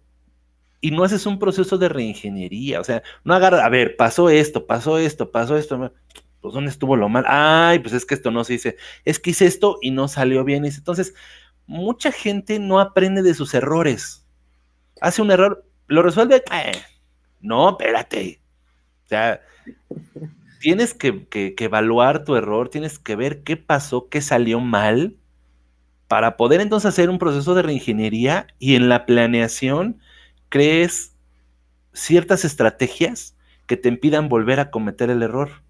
[0.80, 4.66] y no haces un proceso de reingeniería, o sea, no agarra, a ver, pasó esto,
[4.66, 5.92] pasó esto, pasó esto,
[6.40, 7.24] pues ¿dónde estuvo lo mal?
[7.26, 10.44] Ay, pues es que esto no se dice, es que hice esto y no salió
[10.44, 11.14] bien, entonces,
[11.68, 14.26] mucha gente no aprende de sus errores,
[15.00, 16.72] hace un error, lo resuelve, eh,
[17.40, 18.40] no, espérate,
[19.04, 19.40] o sea,
[20.60, 25.16] tienes que, evaluar tu error, tienes que ver qué pasó, qué salió mal,
[26.08, 30.00] para poder entonces hacer un proceso de reingeniería y en la planeación
[30.48, 31.14] crees
[31.92, 35.62] ciertas estrategias que te impidan volver a cometer el error.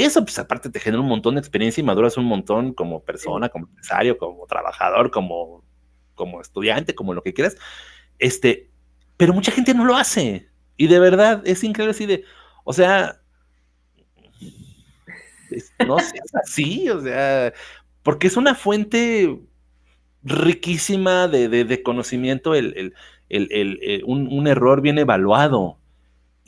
[0.00, 3.04] Y eso, pues aparte, te genera un montón de experiencia y maduras un montón como
[3.04, 5.62] persona, como empresario, como trabajador, como,
[6.14, 7.58] como estudiante, como lo que quieras.
[8.18, 8.70] Este,
[9.18, 10.48] pero mucha gente no lo hace.
[10.78, 12.24] Y de verdad, es increíble así de,
[12.64, 13.20] o sea,
[15.86, 17.52] no sé, es así, o sea,
[18.02, 19.38] porque es una fuente
[20.22, 22.94] riquísima de, de, de conocimiento, el, el,
[23.28, 25.76] el, el eh, un, un, error bien evaluado.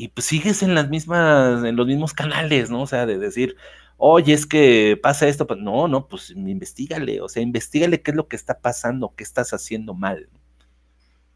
[0.03, 2.83] Y pues sigues en las mismas, en los mismos canales, ¿no?
[2.83, 3.57] O sea, de decir,
[3.99, 8.17] oye, es que pasa esto, pues no, no, pues investigale, o sea, investigale qué es
[8.17, 10.29] lo que está pasando, qué estás haciendo mal.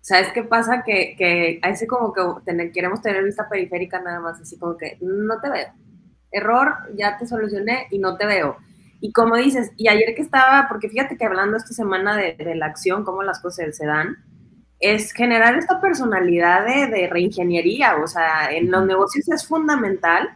[0.00, 0.82] ¿Sabes qué pasa?
[0.84, 5.40] Que, que así como que queremos tener vista periférica nada más, así como que no
[5.40, 5.68] te veo.
[6.32, 8.56] Error, ya te solucioné y no te veo
[9.00, 12.56] y como dices, y ayer que estaba, porque fíjate que hablando esta semana de, de
[12.56, 14.16] la acción, cómo las cosas se dan,
[14.78, 20.28] es generar esta personalidad de, de, reingeniería, o sea, en los negocios es fundamental,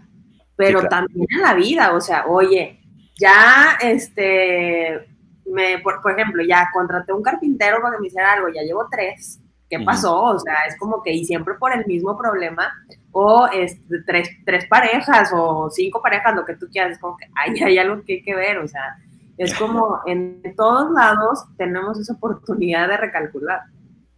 [0.57, 1.07] pero sí, claro.
[1.07, 2.81] también en la vida, o sea, oye,
[3.18, 5.07] ya, este,
[5.46, 8.88] me, por, por, ejemplo, ya contraté un carpintero para que me hiciera algo, ya llevo
[8.90, 10.22] tres, ¿qué pasó?
[10.22, 12.72] O sea, es como que, y siempre por el mismo problema,
[13.12, 17.26] o este, tres, tres, parejas o cinco parejas, lo que tú quieras, es como que
[17.37, 18.96] hay, hay algo que hay que ver, o sea,
[19.37, 23.61] es como en todos lados tenemos esa oportunidad de recalcular.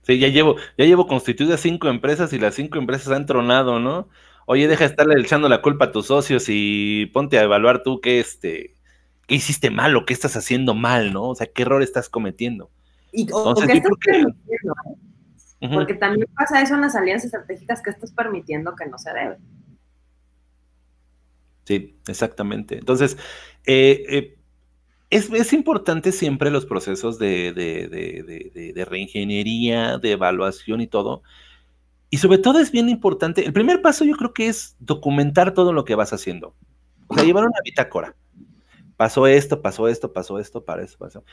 [0.03, 4.09] Sí, ya llevo, ya llevo constituidas cinco empresas y las cinco empresas han tronado, ¿no?
[4.47, 8.01] Oye, deja de estarle echando la culpa a tus socios y ponte a evaluar tú
[8.01, 8.75] qué, este,
[9.27, 11.29] qué hiciste mal o qué estás haciendo mal, ¿no?
[11.29, 12.71] O sea, qué error estás cometiendo.
[13.13, 15.69] Y, Entonces, o qué estás que...
[15.69, 19.37] Porque también pasa eso en las alianzas estratégicas que estás permitiendo que no se debe.
[21.65, 22.79] Sí, exactamente.
[22.79, 23.17] Entonces,
[23.65, 24.39] eh, eh,
[25.13, 31.23] es, importante siempre los procesos de, de, reingeniería, de evaluación y todo.
[32.09, 35.73] Y sobre todo es bien importante, el primer paso yo creo que es documentar todo
[35.73, 36.55] lo que vas haciendo.
[37.09, 38.17] O sea, llevar una bitácora.
[38.97, 41.25] pasó esto, pasó esto, pasó esto, para eso, pasó.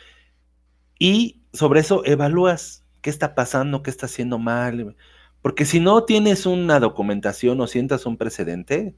[0.97, 4.97] Y sobre eso evalúas qué está pasando, qué está haciendo mal.
[5.41, 8.95] Porque si no tienes una documentación o sientas un precedente,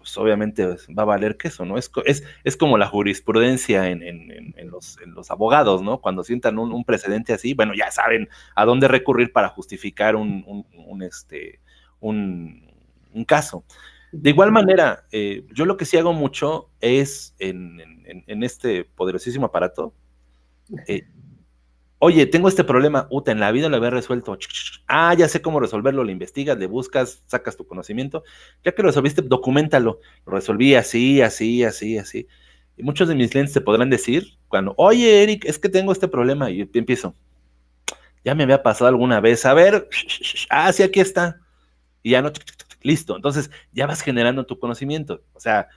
[0.00, 1.76] pues obviamente va a valer queso, ¿no?
[1.76, 4.00] Es, es, es como la jurisprudencia en,
[4.70, 6.00] los, abogados, ¿no?
[6.00, 11.60] Cuando sientan un, precedente así, bueno, ya saben a dónde recurrir para justificar un, este,
[12.00, 12.66] un,
[13.26, 13.62] caso.
[14.10, 19.92] De igual manera, eh, yo lo que sí hago mucho es en, este poderosísimo aparato,
[20.88, 21.02] eh,
[22.02, 24.38] Oye, tengo este problema, Uta, en la vida lo había resuelto.
[24.86, 28.24] Ah, ya sé cómo resolverlo, lo investigas, le buscas, sacas tu conocimiento.
[28.64, 30.00] Ya que lo resolviste, documentalo.
[30.24, 32.26] Lo resolví así, así, así, así.
[32.78, 36.08] Y muchos de mis clientes te podrán decir, cuando, oye, Eric, es que tengo este
[36.08, 37.14] problema, y empiezo.
[38.24, 39.86] Ya me había pasado alguna vez, a ver,
[40.48, 41.38] ah, aquí está.
[42.02, 42.32] Y ya no,
[42.80, 43.14] listo.
[43.14, 45.22] Entonces, ya vas generando tu conocimiento.
[45.34, 45.68] O sea,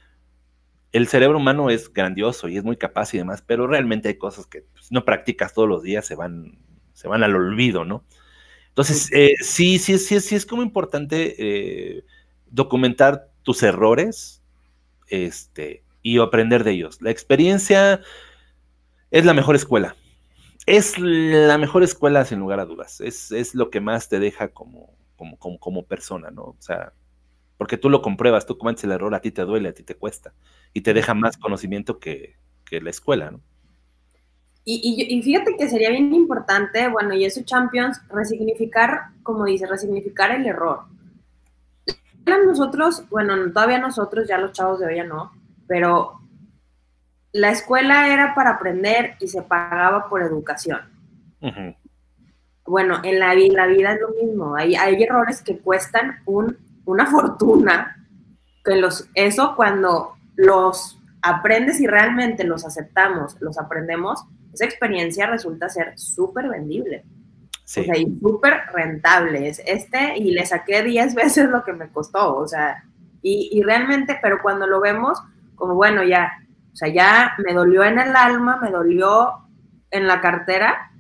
[0.94, 4.46] el cerebro humano es grandioso y es muy capaz y demás, pero realmente hay cosas
[4.46, 6.60] que pues, no practicas todos los días, se van,
[6.94, 8.06] se van al olvido, ¿no?
[8.70, 12.06] Entonces, eh, sí, sí, sí, sí es como importante eh,
[12.50, 14.44] documentar tus errores
[15.10, 17.02] este, y aprender de ellos.
[17.02, 18.02] La experiencia
[19.10, 19.96] es la mejor escuela.
[20.66, 23.02] Es la mejor escuela sin lugar a dudas.
[23.02, 26.44] Es, es lo que más te deja como, como, como, como persona, ¿no?
[26.44, 26.94] O sea,
[27.58, 29.96] porque tú lo compruebas, tú cometes el error, a ti te duele, a ti te
[29.96, 30.34] cuesta,
[30.74, 32.36] y te deja más conocimiento que,
[32.72, 33.40] la escuela, ¿no?
[34.66, 40.48] Y, fíjate que sería bien importante, bueno, y eso Champions, resignificar, como dice, resignificar el
[40.48, 40.86] error.
[42.26, 45.34] Nosotros, bueno, todavía nosotros, ya los chavos de hoy ya no,
[45.68, 46.20] pero
[47.32, 50.80] la escuela era para aprender y se pagaba por educación.
[52.66, 57.06] Bueno, en la, la, vida es lo mismo, hay, hay errores que cuestan un una
[57.06, 57.98] fortuna
[58.64, 65.70] que los, eso cuando los aprendes y realmente los aceptamos, los aprendemos, esa experiencia resulta
[65.70, 67.04] ser súper vendible.
[67.64, 67.82] Sí.
[67.82, 69.48] O sea, y súper rentable.
[69.48, 72.84] Es este, y le saqué 10 veces lo que me costó, o sea,
[73.22, 75.18] y, y, realmente, pero cuando lo vemos,
[75.56, 76.30] como bueno, ya,
[76.74, 79.48] o sea, ya me dolió en el alma, me dolió
[79.92, 80.92] en la cartera,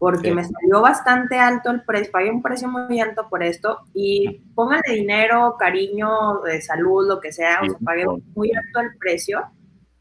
[0.00, 4.40] porque me salió bastante alto el precio, pagué un precio muy alto por esto y
[4.54, 9.44] pónganle dinero, cariño, de salud, lo que sea, o sea, pagué muy alto el precio,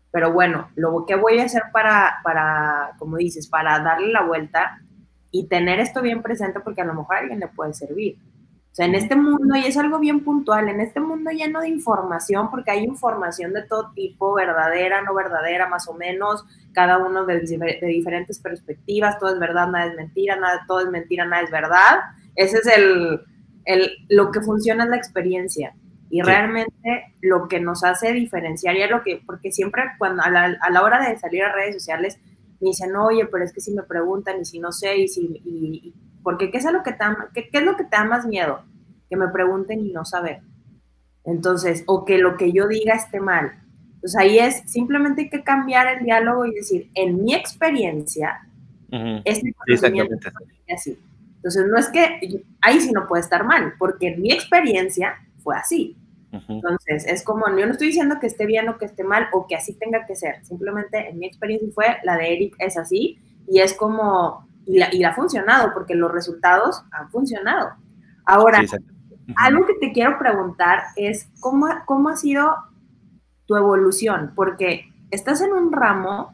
[0.10, 4.80] pero bueno, lo que voy a hacer para, para, como dices, para darle la vuelta
[5.32, 8.18] y tener esto bien presente porque a lo mejor a alguien le puede servir.
[8.80, 12.50] Sea, en este mundo, y es algo bien puntual, en este mundo lleno de información,
[12.50, 17.42] porque hay información de todo tipo, verdadera, no verdadera, más o menos, cada uno de,
[17.82, 22.00] diferentes perspectivas, todo es verdad, nada es mentira, nada, todo es mentira, nada es verdad.
[22.36, 23.20] Ese es el,
[23.66, 25.76] el lo que funciona en la experiencia.
[26.10, 30.30] Y realmente lo que nos hace diferenciar, y es lo que, porque siempre cuando a
[30.30, 32.18] la, a la hora de salir a redes sociales,
[32.62, 35.42] me dicen, oye, pero es que si me preguntan y si no sé, y si,
[35.44, 38.62] y, porque ¿qué es, lo que te qué, es lo que te da más miedo?
[39.10, 40.42] Que me pregunten y no saber.
[41.26, 43.54] Entonces, o que lo que yo diga esté mal.
[43.96, 48.48] Entonces ahí es, simplemente hay que cambiar el diálogo y decir, en mi experiencia,
[49.26, 50.16] este conocimiento
[50.68, 50.98] es así.
[51.36, 55.56] Entonces, no es que ahí sí no puede estar mal, porque en mi experiencia fue
[55.56, 55.98] así.
[56.32, 59.48] Entonces, es como, yo no estoy diciendo que esté bien o que esté mal o
[59.48, 60.46] que así tenga que ser.
[60.46, 65.14] Simplemente en mi experiencia fue, la de Eric es así y es como, y, ha
[65.14, 67.72] funcionado porque los resultados han funcionado.
[68.26, 68.62] Ahora,
[69.36, 72.56] algo que te quiero preguntar es cómo, cómo ha sido
[73.46, 76.34] tu evolución, porque estás en un ramo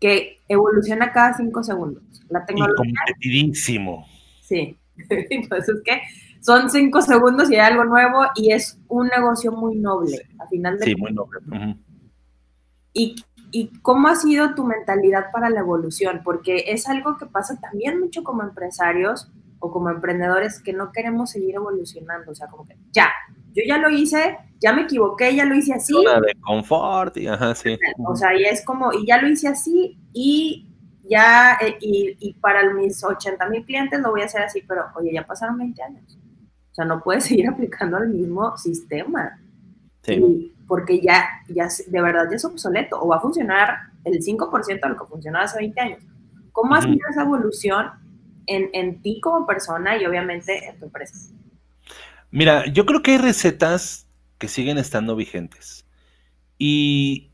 [0.00, 2.02] que evoluciona cada cinco segundos.
[2.28, 2.92] La tecnología.
[3.20, 3.54] Y
[4.42, 6.00] Sí, entonces es que
[6.40, 10.78] son cinco segundos y hay algo nuevo y es un negocio muy noble, a final
[10.78, 11.38] de Sí, muy noble.
[12.92, 13.16] y,
[13.54, 16.22] ¿Y cómo ha sido tu mentalidad para la evolución?
[16.24, 19.30] Porque es algo que pasa también mucho como empresarios
[19.62, 22.32] o como emprendedores que no queremos seguir evolucionando.
[22.32, 23.10] O sea, como que ya,
[23.54, 25.94] yo ya lo hice, ya me equivoqué, ya lo hice así.
[25.94, 27.78] Una de confort y ajá, sí.
[28.04, 30.68] O sea, y es como, y ya lo hice así y
[31.04, 34.84] ya, eh, y, y, para mis 80 mil clientes lo voy a hacer así, pero
[34.96, 36.18] oye, ya pasaron 20 años.
[36.70, 39.40] O sea, no puedes seguir aplicando el mismo sistema.
[40.02, 44.80] Sí porque ya, ya de verdad ya es obsoleto o va a funcionar el 5%
[44.80, 46.02] de lo que funcionaba hace 20 años.
[46.50, 47.90] ¿Cómo ha sido esa evolución
[48.46, 51.32] en, en, ti como persona y obviamente en tu empresa?
[52.30, 54.06] Mira, yo creo que hay recetas
[54.38, 55.84] que siguen estando vigentes.
[56.58, 57.30] Y,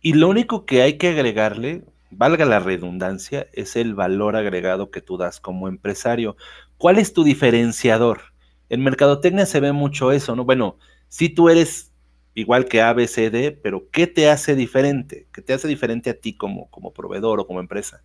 [0.00, 5.00] y lo único que hay que agregarle, valga la redundancia, es el valor agregado que
[5.00, 6.36] tú das como empresario.
[6.78, 8.20] ¿Cuál es tu diferenciador?
[8.68, 10.44] En mercadotecnia se ve mucho eso, ¿no?
[10.44, 10.76] Bueno,
[11.08, 11.92] si tú eres
[12.34, 15.26] igual que A, B, C, D, pero ¿qué te hace diferente?
[15.32, 18.02] ¿Qué te hace diferente a ti como, como proveedor o como empresa?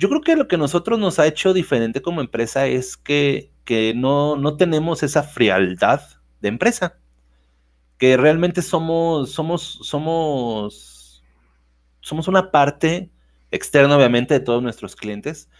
[0.00, 3.92] Yo creo que lo que nosotros nos ha hecho diferente como empresa es que, que
[3.94, 6.00] no, no tenemos esa frialdad
[6.40, 6.98] de empresa,
[7.98, 11.22] que realmente somos, somos, somos,
[12.00, 13.10] somos una parte
[13.50, 15.50] externa, obviamente, de todos nuestros clientes.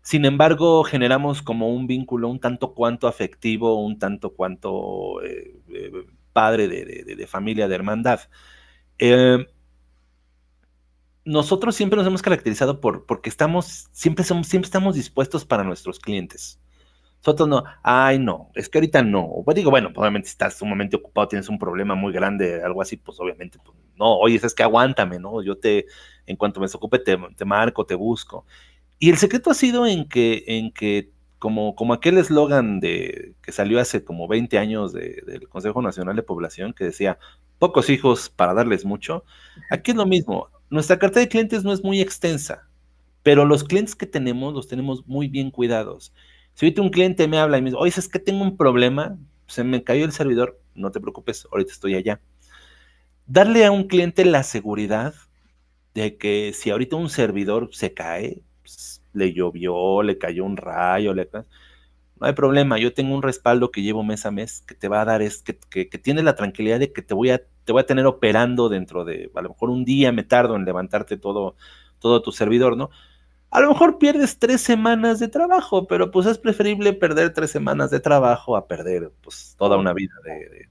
[0.00, 5.92] Sin embargo, generamos como un vínculo un tanto cuanto afectivo, un tanto cuanto eh, eh,
[6.32, 8.20] padre de, familia, de hermandad.
[8.98, 9.46] Eh,
[11.24, 15.98] nosotros siempre nos hemos caracterizado por porque estamos, siempre somos, siempre estamos dispuestos para nuestros
[16.00, 16.60] clientes.
[17.18, 19.28] Nosotros no, ay no, es que ahorita no.
[19.44, 22.96] Pues digo, bueno, probablemente si estás sumamente ocupado, tienes un problema muy grande, algo así,
[22.96, 25.42] pues obviamente, pues, no, oye, es que aguántame, ¿no?
[25.42, 25.86] Yo te,
[26.26, 28.46] en cuanto me desocupe, te, te marco, te busco.
[28.98, 33.52] Y el secreto ha sido en que, en que como, como aquel eslogan de que
[33.52, 37.18] salió hace como 20 años del Consejo Nacional de Población que decía
[37.58, 39.24] pocos hijos para darles mucho,
[39.70, 40.48] aquí es lo mismo.
[40.70, 42.68] Nuestra carta de clientes no es muy extensa,
[43.24, 46.14] pero los clientes que tenemos los tenemos muy bien cuidados.
[46.54, 49.18] Si ahorita un cliente me habla y me dice, oye, es que tengo un problema,
[49.48, 52.20] se me cayó el servidor, no te preocupes, ahorita estoy allá.
[53.26, 55.14] Darle a un cliente la seguridad
[55.94, 61.14] de que si ahorita un servidor se cae, pues, le llovió, le cayó un rayo,
[61.14, 61.28] le...
[62.20, 65.00] no hay problema, yo tengo un respaldo que llevo mes a mes que te va
[65.00, 67.72] a dar, es que, que, que tiene la tranquilidad de que te voy, a, te
[67.72, 71.16] voy a tener operando dentro de, a lo mejor un día me tardo en levantarte
[71.16, 71.56] todo,
[71.98, 72.90] todo tu servidor, ¿no?
[73.52, 77.90] A lo mejor pierdes tres semanas de trabajo, pero pues es preferible perder tres semanas
[77.90, 80.68] de trabajo a perder pues toda una vida de,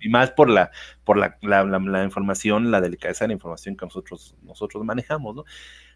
[0.00, 0.72] y más por la
[1.04, 5.44] por la, la, información, la delicadeza de la información que nosotros nosotros manejamos, ¿no?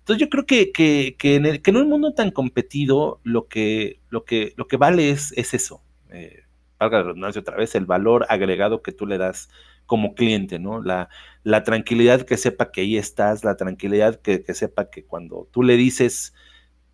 [0.05, 3.49] Entonces yo creo que, que, que, en, el, que en un mundo tan competido lo
[3.49, 6.43] que, lo que, lo que vale es, es eso, eh,
[6.79, 9.49] valga la otra vez, el valor agregado que tú le das
[9.87, 10.83] como cliente, ¿no?
[10.83, 11.09] La,
[11.43, 15.63] la tranquilidad que sepa que ahí estás, la tranquilidad que, que, sepa que cuando tú
[15.63, 16.35] le dices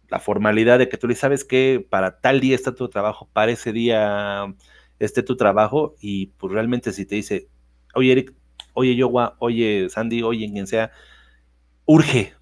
[0.09, 3.51] la formalidad de que tú le sabes que para tal día está tu trabajo, para
[3.51, 4.55] ese día
[5.01, 7.49] esté tu trabajo y pues realmente si te dice,
[7.92, 8.35] oye Eric,
[8.75, 10.92] oye Yowa, oye Sandy, oye quien sea,
[11.87, 12.35] urge,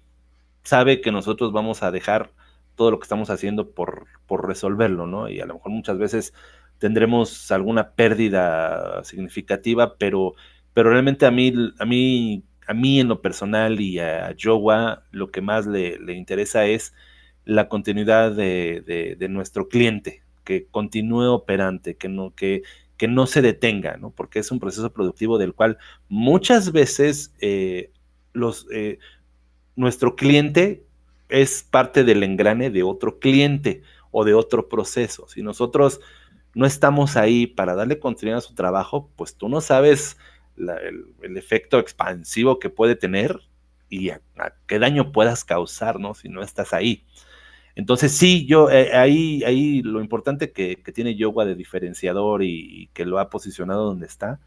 [0.69, 2.31] sabe que nosotros vamos a dejar
[2.75, 5.27] todo lo que estamos haciendo por, por resolverlo, ¿no?
[5.27, 6.33] Y a lo mejor muchas veces
[6.77, 10.35] tendremos alguna pérdida significativa, pero,
[10.73, 15.31] pero realmente a mí, a mí, a mí en lo personal y a Jowa lo
[15.31, 16.93] que más le, interesa es
[17.45, 22.61] la continuidad de, nuestro cliente, que continúe operante, que no, que,
[22.95, 24.11] que no se detenga, ¿no?
[24.11, 25.79] Porque es un proceso productivo del cual
[26.09, 27.91] muchas veces eh,
[28.33, 28.99] los, eh,
[29.79, 30.83] nuestro cliente
[31.29, 35.27] es parte del engrane de otro cliente o de otro proceso.
[35.29, 36.01] Si nosotros
[36.53, 40.17] no estamos ahí para darle continuidad a su trabajo, pues tú no sabes
[40.57, 43.39] el, efecto expansivo que puede tener
[43.87, 44.21] y a,
[44.67, 46.13] qué daño puedas causar, ¿no?
[46.13, 47.05] Si no estás ahí.
[47.75, 53.05] Entonces, sí, yo eh, ahí, ahí lo importante que, tiene Yoga de diferenciador y, que
[53.05, 54.41] lo ha posicionado donde está,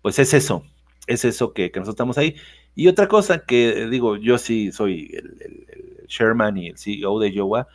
[0.00, 0.64] pues es eso,
[1.06, 2.36] es eso que, que nosotros estamos ahí.
[2.74, 7.32] Y otra cosa que digo, yo sí soy el, el, Sherman y el CEO de
[7.32, 7.68] Yowa,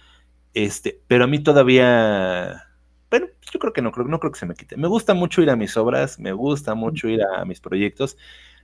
[0.54, 2.68] este, pero a mí todavía,
[3.10, 4.78] bueno, yo creo que no, creo, no creo que se me quite.
[4.78, 8.18] Me gusta mucho ir a mis obras, me gusta mucho ir a mis proyectos.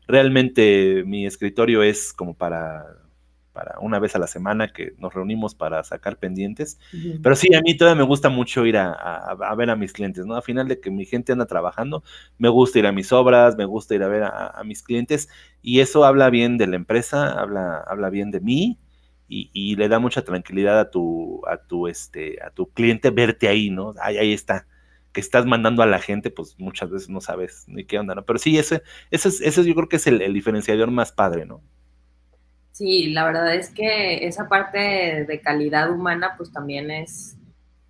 [0.07, 3.02] Realmente mi escritorio es como para
[3.53, 6.79] para una vez a la semana que nos reunimos para sacar pendientes.
[7.21, 10.35] Pero sí, a mí todavía me gusta mucho ir a, ver a mis clientes, ¿no?
[10.35, 12.03] A final de que mi gente anda trabajando,
[12.37, 15.29] me gusta ir a mis obras, me gusta ir a ver a, mis clientes
[15.61, 18.79] y eso habla bien de la empresa, habla, habla bien de mí
[19.27, 23.69] y, le da mucha tranquilidad a tu, a tu, este, a tu cliente verte ahí,
[23.69, 23.93] ¿no?
[23.99, 24.67] Ahí, ahí está
[25.11, 28.25] que estás mandando a la gente, pues muchas veces no sabes ni qué onda, ¿no?
[28.25, 31.61] Pero sí, ese, ese, ese yo creo que es el diferenciador más padre, ¿no?
[32.73, 37.37] Sí, la verdad es que esa parte de calidad humana pues también es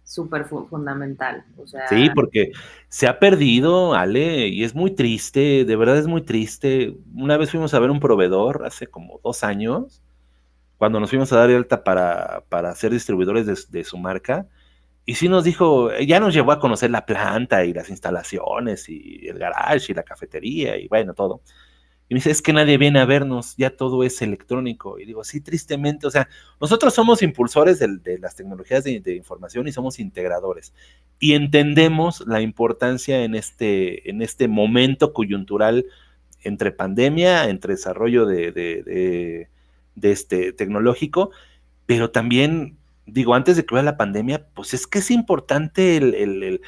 [0.04, 1.46] súper fundamental.
[1.88, 2.52] Sí, porque
[2.90, 6.98] se ha perdido, Ale, y es muy triste, de verdad es muy triste.
[7.16, 10.04] Una vez fuimos a ver un proveedor hace como dos años,
[10.78, 14.48] cuando nos fuimos a dar alta para, para ser distribuidores de, de su marca,
[15.06, 19.30] y sí nos dijo, ya nos llevó a conocer la planta y las instalaciones y
[19.30, 21.42] el garage y la cafetería y bueno, todo.
[22.10, 25.00] Y me dice, es que nadie viene a vernos, ya todo es electrónico.
[25.00, 26.28] Y digo, sí, tristemente, o sea,
[26.60, 30.74] nosotros somos impulsores de, las tecnologías de, información y somos integradores.
[31.20, 35.86] Y entendemos la importancia en este, en este momento coyuntural
[36.42, 41.32] entre pandemia, entre desarrollo de, de este tecnológico,
[41.86, 46.62] pero también digo, antes de que vaya la pandemia, pues es que es importante el,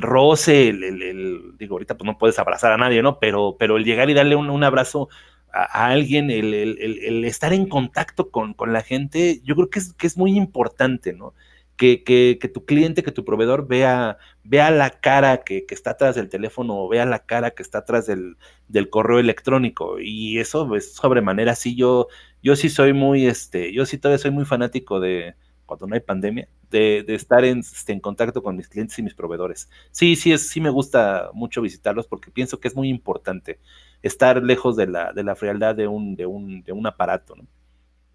[0.00, 3.18] roce, el, digo, ahorita pues no puedes abrazar a nadie, ¿no?
[3.18, 5.08] Pero, pero el llegar y darle un, abrazo
[5.52, 10.16] a, alguien, el, estar en contacto con, la gente, yo creo que es, que es
[10.16, 11.34] muy importante, ¿no?
[11.76, 16.14] Que, que, que, tu cliente, que tu proveedor vea, vea la cara que, está atrás
[16.14, 18.36] del teléfono o vea la cara que está atrás del,
[18.68, 19.98] del correo electrónico.
[20.00, 22.08] Y eso es sobremanera, sí, yo,
[22.42, 25.34] yo sí soy muy, este, yo sí todavía soy muy fanático de,
[25.76, 29.68] cuando no hay pandemia, de, estar este, en, contacto con mis clientes y mis proveedores.
[29.90, 33.58] Sí, sí, es, sí me gusta mucho visitarlos porque pienso que es muy importante
[34.02, 37.46] estar lejos de la, de la frialdad de un, de de aparato, ¿no?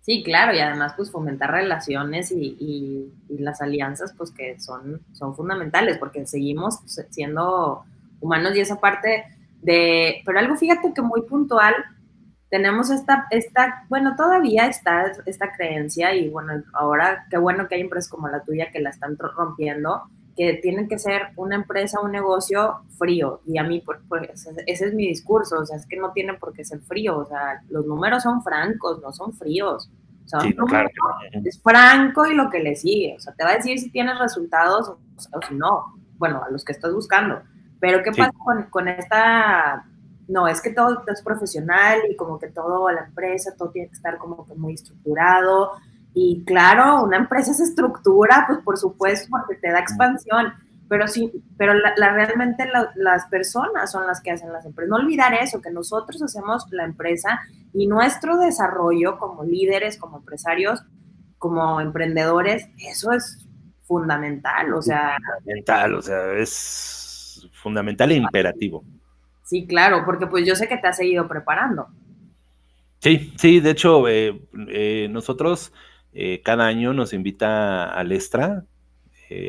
[0.01, 5.01] Sí, claro, y además pues fomentar relaciones y, las alianzas pues que son
[5.35, 6.79] fundamentales porque seguimos
[7.09, 7.83] siendo
[8.19, 9.25] humanos y esa parte
[9.61, 11.75] de, pero algo fíjate que muy puntual
[12.49, 17.81] tenemos esta, esta, bueno, todavía está esta creencia y bueno, ahora qué bueno que hay
[17.81, 20.03] empresas como la tuya que la están rompiendo,
[20.35, 23.41] que tienen que ser una empresa, un negocio frío.
[23.45, 23.83] Y a mí,
[24.65, 27.25] ese es mi discurso, o sea, es que no tienen por qué ser frío, o
[27.25, 29.89] sea, los números son francos, no son fríos.
[30.25, 30.41] O sea,
[31.43, 34.17] es franco y lo que le sigue, o sea, te va a decir si tienes
[34.19, 34.99] resultados o,
[35.47, 37.41] si no, bueno, a los que estás buscando.
[37.79, 39.85] Pero ¿qué pasa con, con esta
[40.29, 43.95] no, es que todo es profesional y como que todo, la empresa, todo tiene que
[43.95, 45.71] estar como que muy estructurado.
[46.13, 50.53] Y claro, una empresa se estructura, pues por supuesto, porque te da expansión,
[50.87, 54.89] pero sí, pero la, realmente las personas son las que hacen las empresas.
[54.89, 57.39] No olvidar eso, que nosotros hacemos la empresa
[57.73, 60.83] y nuestro desarrollo como líderes, como empresarios,
[61.39, 63.47] como emprendedores, eso es
[63.83, 65.17] fundamental, o sea.
[65.39, 68.83] Fundamental, o sea, es fundamental e imperativo.
[69.49, 71.87] Sí, claro, porque pues yo sé que te has seguido preparando.
[72.99, 75.73] Sí, sí, de hecho, eh, eh, nosotros
[76.13, 78.63] eh, cada año nos invita al Extra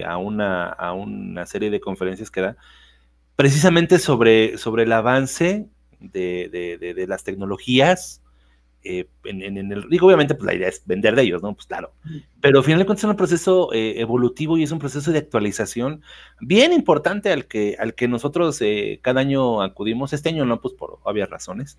[0.07, 2.57] a, una, a una serie de conferencias que da
[3.36, 8.20] precisamente sobre, sobre el avance de, de, de las tecnologías
[8.83, 11.55] eh, en, el, digo, obviamente, pues la idea es vender de ellos, ¿no?
[11.55, 11.93] Pues claro.
[12.41, 15.18] Pero al final de cuentas es un proceso eh, evolutivo y es un proceso de
[15.18, 16.03] actualización
[16.41, 20.14] bien importante al que, al que nosotros eh, cada año acudimos.
[20.14, 21.78] Este año no, pues por obvias razones.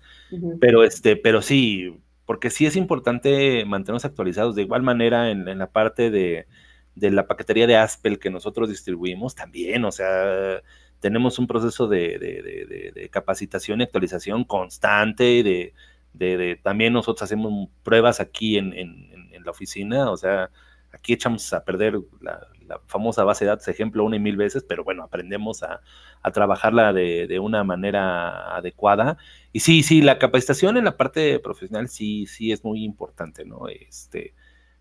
[0.60, 4.54] Pero este, pero sí, porque sí es importante mantenernos actualizados.
[4.54, 6.46] De igual manera, en, la parte de,
[6.94, 10.62] la paquetería de Aspel que nosotros distribuimos, también, o sea,
[11.00, 12.18] tenemos un proceso de,
[12.94, 15.74] de capacitación y actualización constante, de
[16.12, 19.10] de, también nosotros hacemos pruebas aquí en,
[19.44, 20.50] la oficina, o sea,
[20.92, 22.40] aquí echamos a perder la,
[22.86, 25.82] famosa base de datos ejemplo una y mil veces, pero bueno, aprendemos a,
[26.32, 29.18] trabajarla de, una manera adecuada.
[29.52, 33.68] Y sí, sí, la capacitación en la parte profesional sí, sí es muy importante, ¿no?
[33.68, 34.34] Este,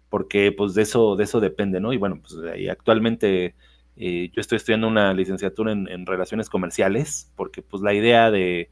[0.09, 1.91] porque pues de eso, de eso depende, ¿no?
[1.91, 2.35] Y bueno, pues
[2.69, 3.55] actualmente
[3.97, 8.69] eh, yo estoy estudiando una licenciatura en relaciones comerciales, porque pues la idea de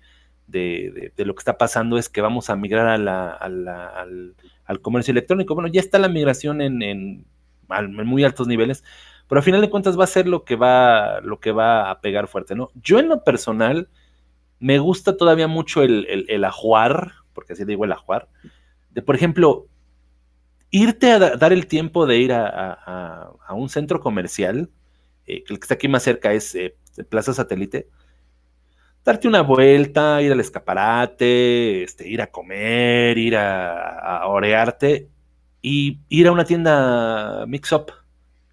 [0.49, 5.55] de, lo que está pasando es que vamos a migrar a la, al, comercio electrónico.
[5.55, 7.25] Bueno, ya está la migración en, en,
[8.05, 8.83] muy altos niveles,
[9.27, 12.01] pero al final de cuentas va a ser lo que va, lo que va a
[12.01, 12.71] pegar fuerte, ¿no?
[12.75, 13.89] Yo en lo personal
[14.59, 18.27] me gusta todavía mucho el, el, ajuar, porque así digo el ajuar,
[18.89, 19.67] de por ejemplo,
[20.71, 24.69] irte a dar el tiempo de ir a, un centro comercial,
[25.25, 26.75] eh, el que está aquí más cerca es eh,
[27.09, 27.87] Plaza Satélite,
[29.09, 35.09] darte una vuelta, ir al escaparate, este, ir a comer, ir a, orearte
[35.63, 37.91] y ir a una tienda mix-up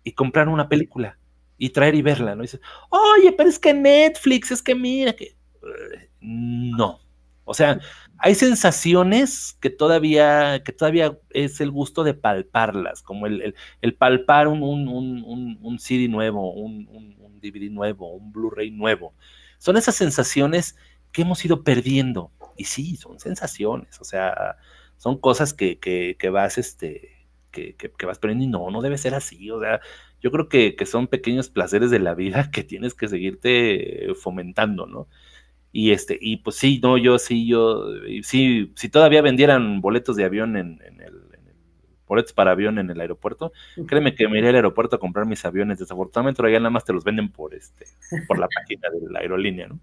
[0.03, 1.19] y comprar una película
[1.59, 2.41] y traer y verla, ¿no?
[2.41, 5.37] Dices, oye, pero es que Netflix, es que mira que...
[6.21, 7.01] no.
[7.45, 7.79] O sea,
[8.19, 13.55] hay sensaciones que todavía, que todavía es el gusto de palparlas, como el,
[13.99, 19.13] palpar un, un, CD nuevo, un, un DVD nuevo, un Blu-ray nuevo.
[19.59, 20.77] Son esas sensaciones
[21.13, 22.31] que hemos ido perdiendo.
[22.57, 24.57] Y sí, son sensaciones, o sea,
[24.97, 29.15] son cosas que, que, vas, este, que, que, vas perdiendo y no, no debe ser
[29.15, 29.51] así.
[29.51, 29.81] O sea,
[30.21, 35.09] yo creo que, son pequeños placeres de la vida que tienes que seguirte fomentando, ¿no?
[35.73, 37.85] Y este, y pues sí, no, yo sí, yo,
[38.23, 41.26] sí, si todavía vendieran boletos de avión en, en el
[42.07, 43.53] boletos para avión en el aeropuerto.
[43.87, 45.79] Créeme que me iré al aeropuerto a comprar mis aviones.
[45.79, 47.87] Desafortunadamente, allá nada más te los venden por este,
[48.27, 49.79] por la página de la aerolínea, ¿no?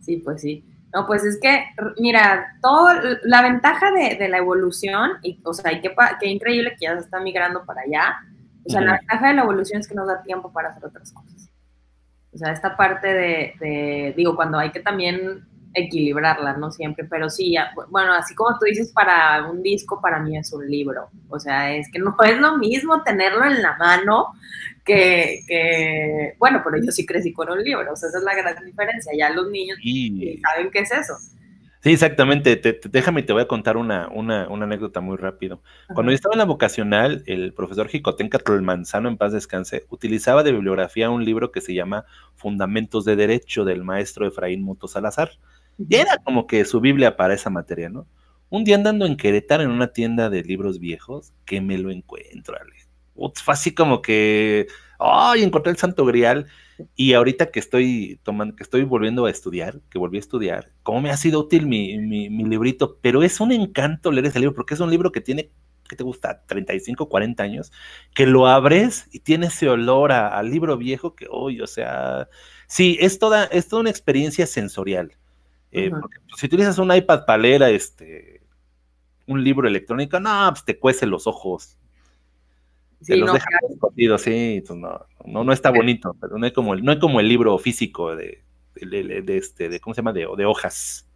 [0.00, 0.64] Sí, pues sí.
[0.92, 1.64] No, pues es que,
[1.98, 2.88] mira, todo,
[3.24, 7.04] la ventaja de, la evolución, y, o sea, y qué, qué, increíble que ya se
[7.04, 8.16] está migrando para allá.
[8.64, 11.12] O sea, la ventaja de la evolución es que nos da tiempo para hacer otras
[11.12, 11.50] cosas.
[12.32, 15.44] O sea, esta parte de, de digo, cuando hay que también
[15.74, 16.70] equilibrarla, ¿no?
[16.70, 17.56] Siempre, pero sí,
[17.90, 21.10] bueno, así como tú dices, para un disco, para mí es un libro.
[21.28, 24.28] O sea, es que no es lo mismo tenerlo en la mano
[24.84, 28.64] que, bueno, pero yo sí crecí con un libro, o sea, esa es la gran
[28.64, 29.78] diferencia, ya los niños
[30.42, 31.14] saben qué es eso.
[31.84, 32.56] Sí, exactamente.
[32.56, 35.60] Te, déjame, te voy a contar una, una, una anécdota muy rápido.
[35.92, 40.52] Cuando yo estaba en la vocacional, el profesor Jicotenca Manzano, en paz descanse, utilizaba de
[40.52, 42.06] bibliografía un libro que se llama
[42.36, 45.32] Fundamentos de Derecho del maestro Efraín Moto Salazar.
[45.90, 48.06] Era como que su Biblia para esa materia, ¿no?
[48.50, 52.56] Un día andando en Querétaro en una tienda de libros viejos, que me lo encuentro,
[52.56, 52.76] Ale.
[53.34, 54.68] fue así como que,
[54.98, 55.42] ¡ay!
[55.42, 56.46] encontré el Santo Grial.
[56.96, 61.00] Y ahorita que estoy tomando, que estoy volviendo a estudiar, que volví a estudiar, cómo
[61.00, 64.74] me ha sido útil mi, mi, librito, pero es un encanto leer ese libro, porque
[64.74, 65.50] es un libro que tiene,
[65.88, 66.44] ¿qué te gusta?
[66.46, 67.72] 35, 40 años,
[68.14, 72.28] que lo abres y tiene ese olor al libro viejo que, uy, o sea,
[72.66, 75.12] sí, es toda, es toda una experiencia sensorial.
[75.74, 78.42] Eh, porque, pues, si utilizas un iPad para leer este,
[79.26, 81.78] un libro electrónico, no, pues te cuece los ojos,
[83.04, 83.38] Sí, los no,
[84.18, 87.20] sí, pues no, no, no está bonito, pero no es como el, no es como
[87.20, 88.42] el libro físico de,
[88.74, 90.14] de, este, de, ¿cómo se llama?
[90.14, 91.06] De, de hojas.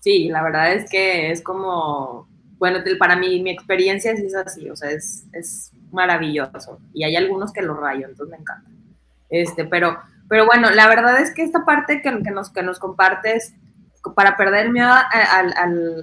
[0.00, 2.28] Sí, la verdad es que es como,
[2.58, 6.78] bueno, para mí, mi experiencia sí es así, o sea, es, es maravilloso.
[6.92, 8.70] Y hay algunos que lo rayo, entonces me encanta.
[9.30, 9.98] Este, pero,
[10.28, 13.54] pero bueno, la verdad es que esta parte que, que nos, que nos compartes,
[14.14, 15.54] para perder miedo al,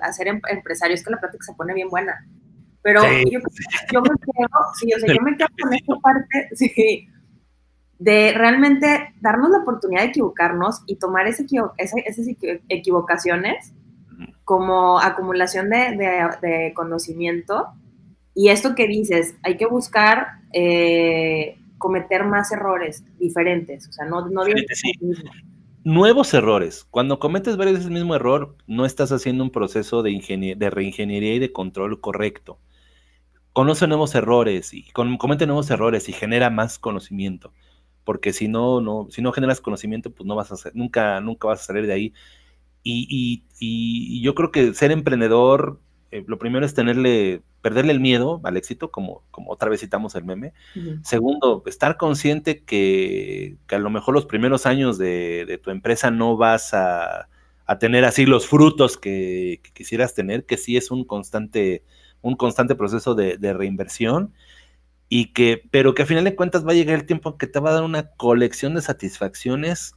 [0.02, 2.26] al, ser em, empresario, es que la práctica se pone bien buena.
[2.82, 3.40] Pero yo,
[3.92, 4.48] yo, me quedo,
[4.80, 7.08] sí, o sea, yo me quedo con esta parte, sí,
[8.00, 11.46] de realmente darnos la oportunidad de equivocarnos y tomar ese,
[11.78, 12.26] esas
[12.70, 13.74] equivocaciones
[14.46, 17.68] como acumulación de, de, conocimiento.
[18.34, 24.30] Y esto que dices, hay que buscar eh, cometer más errores diferentes, o sea, no,
[24.30, 24.44] no
[25.84, 26.86] Nuevos errores.
[26.90, 30.12] Cuando cometes varias veces el mismo error, no estás haciendo un proceso de,
[30.72, 32.60] reingeniería y de control correcto
[33.54, 37.54] conoce nuevos errores y comete nuevos errores y genera más conocimiento.
[38.06, 41.62] Porque si no, no, si no generas conocimiento, pues no vas a nunca, nunca vas
[41.62, 42.14] a salir de ahí.
[42.84, 48.42] Y, y, yo creo que ser emprendedor, eh, lo primero es tenerle, perderle el miedo
[48.44, 50.54] al éxito, como, como otra vez citamos el meme.
[51.04, 56.12] Segundo, estar consciente que, que, a lo mejor los primeros años de, de tu empresa
[56.12, 57.28] no vas a,
[57.66, 61.84] a, tener así los frutos que, que, quisieras tener, que sí es un constante
[62.22, 64.34] un constante proceso de, reinversión
[65.08, 67.60] y que, pero que a final de cuentas va a llegar el tiempo que te
[67.60, 69.96] va a dar una colección de satisfacciones,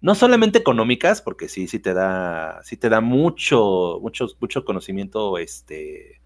[0.00, 5.36] no solamente económicas, porque sí, sí te da, sí te da mucho, mucho, mucho conocimiento,
[5.38, 6.19] este,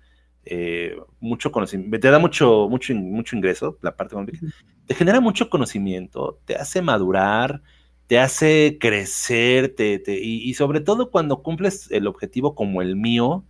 [0.46, 4.38] eh, mucho conocimiento, te da mucho, mucho, mucho ingreso, la parte económica,
[4.86, 7.62] te genera mucho conocimiento, te hace madurar,
[8.06, 13.44] te hace crecer, te, y, y, sobre todo cuando cumples el objetivo como el mío,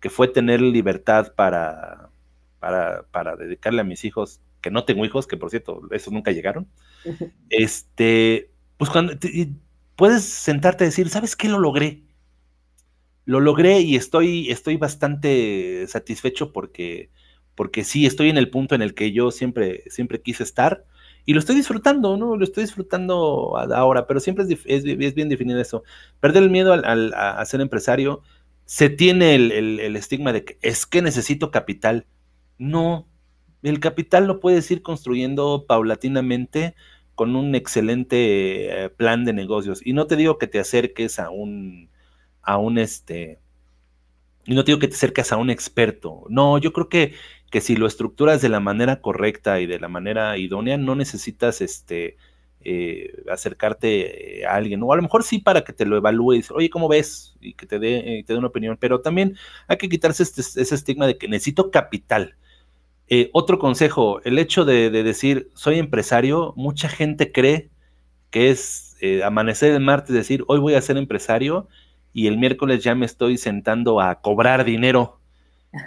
[0.00, 2.10] que fue tener libertad para,
[2.58, 6.66] para, dedicarle a mis hijos, que no tengo hijos, que por cierto, esos nunca llegaron,
[7.50, 9.14] este, pues cuando
[9.96, 11.48] puedes sentarte a decir, ¿sabes qué?
[11.48, 12.02] Lo logré.
[13.24, 17.10] Lo logré y estoy, estoy bastante satisfecho porque,
[17.54, 20.84] porque sí, estoy en el punto en el que yo siempre, siempre quise estar
[21.24, 22.36] y lo estoy disfrutando, ¿no?
[22.36, 25.84] Lo estoy disfrutando ahora, pero siempre es, bien definido eso.
[26.20, 28.22] Perder el miedo al, a ser empresario,
[28.64, 32.06] se tiene el, estigma de que es que necesito capital.
[32.58, 33.08] No,
[33.62, 36.74] el capital lo puedes ir construyendo paulatinamente
[37.14, 39.80] con un excelente eh, plan de negocios.
[39.84, 41.90] Y no te digo que te acerques a un,
[42.42, 43.38] a un este,
[44.44, 46.24] y no digo que te acerques a un experto.
[46.28, 47.14] No, yo creo que,
[47.50, 51.60] que si lo estructuras de la manera correcta y de la manera idónea, no necesitas
[51.60, 52.16] este,
[52.64, 56.70] eh, acercarte a alguien, o a lo mejor sí para que te lo evalúe oye,
[56.70, 57.34] ¿cómo ves?
[57.40, 59.36] Y que te dé, eh, te dé una opinión, pero también
[59.68, 62.36] hay que quitarse este, ese estigma de que necesito capital.
[63.08, 67.70] Eh, otro consejo, el hecho de, decir soy empresario, mucha gente cree
[68.30, 71.68] que es amanecer el martes y decir hoy voy a ser empresario
[72.12, 75.20] y el miércoles ya me estoy sentando a cobrar dinero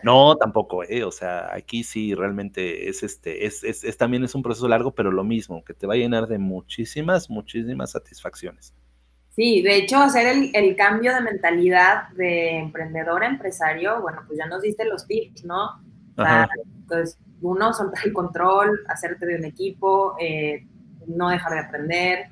[0.03, 1.03] no, tampoco, ¿eh?
[1.03, 5.11] O sea, aquí sí realmente es este, es, es, también es un proceso largo, pero
[5.11, 8.73] lo mismo, que te va a llenar de muchísimas, muchísimas satisfacciones.
[9.35, 14.45] Sí, de hecho, hacer el, cambio de mentalidad de emprendedor a empresario, bueno, pues ya
[14.45, 15.81] nos diste los tips, ¿no?
[16.15, 16.47] O sea,
[16.87, 20.65] pues uno, soltar el control, hacerte de un equipo, eh,
[21.05, 22.29] no dejar de aprender,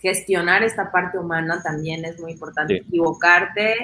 [0.00, 3.74] gestionar esta parte humana también es muy importante, equivocarte,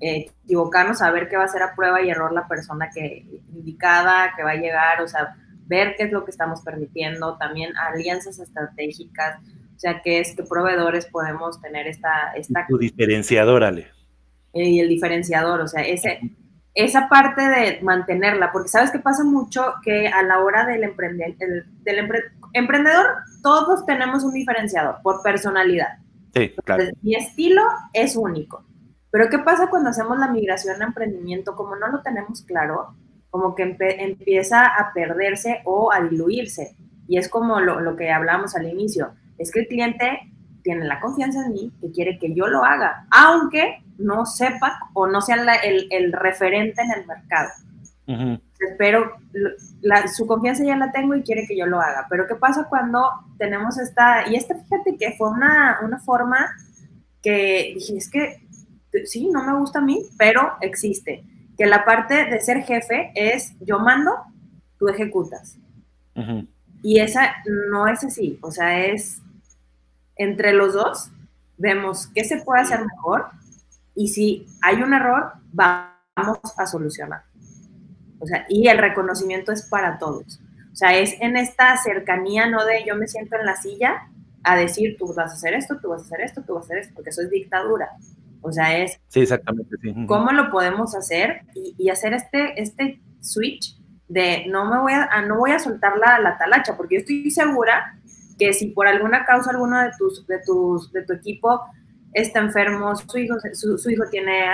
[0.00, 4.32] eh, equivocarnos, saber qué va a ser a prueba y error la persona que indicada,
[4.36, 8.38] que va a llegar, o sea, ver qué es lo que estamos permitiendo, también alianzas
[8.40, 9.38] estratégicas,
[9.76, 12.32] o sea, qué es, qué proveedores podemos tener esta...
[12.34, 13.86] esta tu diferenciador, Ale.
[14.52, 16.18] Y el diferenciador, o sea, ese,
[16.74, 21.36] esa parte de mantenerla, porque sabes que pasa mucho que a la hora del emprender,
[21.36, 23.06] del emprendedor,
[23.42, 25.98] todos tenemos un diferenciador por personalidad.
[26.34, 26.84] Sí, claro.
[27.02, 27.62] mi estilo
[27.92, 28.64] es único.
[29.10, 31.56] Pero ¿qué pasa cuando hacemos la migración a emprendimiento?
[31.56, 32.94] Como no lo tenemos claro,
[33.30, 36.76] como que empieza a perderse o a diluirse.
[37.08, 39.12] Y es como lo, lo que hablábamos al inicio.
[39.38, 40.29] Es que el cliente
[40.62, 45.06] tiene la confianza en mí, que quiere que yo lo haga, aunque no sepa o
[45.06, 47.50] no sea el, el, referente en el mercado.
[48.76, 49.12] Pero
[50.14, 52.06] su confianza ya la tengo y quiere que yo lo haga.
[52.10, 53.08] Pero ¿qué pasa cuando
[53.38, 56.50] tenemos esta, y esta fíjate que fue una, una forma
[57.22, 58.42] que dije, es que
[59.04, 61.24] sí, no me gusta a mí, pero existe.
[61.56, 64.12] Que la parte de ser jefe es yo mando,
[64.78, 65.56] tú ejecutas.
[66.82, 67.34] Y esa
[67.70, 69.22] no es así, o sea, es
[70.20, 71.10] entre los dos,
[71.56, 73.26] vemos qué se puede hacer mejor
[73.94, 77.22] y si hay un error, vamos a solucionar.
[78.18, 80.38] O sea, y el reconocimiento es para todos.
[80.72, 84.08] O sea, es en esta cercanía, no de yo me siento en la silla
[84.44, 86.66] a decir, tú vas a hacer esto, tú vas a hacer esto, tú vas a
[86.66, 87.88] hacer esto, porque eso es dictadura.
[88.42, 89.00] O sea, es...
[89.08, 89.94] Sí, exactamente, sí.
[90.06, 91.46] ¿Cómo lo podemos hacer?
[91.54, 96.18] Y, hacer este, este switch de no me voy a, no voy a soltar la,
[96.18, 97.99] la talacha, porque yo estoy segura
[98.40, 101.60] que si por alguna causa alguno de tus, de tus, de tu equipo
[102.14, 104.46] está enfermo, su hijo, su, hijo tiene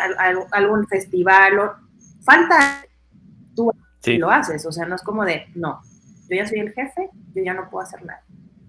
[0.50, 1.74] algún festival, o,
[2.22, 2.84] falta,
[3.54, 3.72] tú
[4.18, 5.80] lo haces, o sea, no es como de, no,
[6.28, 8.22] yo ya soy el jefe, yo ya no puedo hacer nada.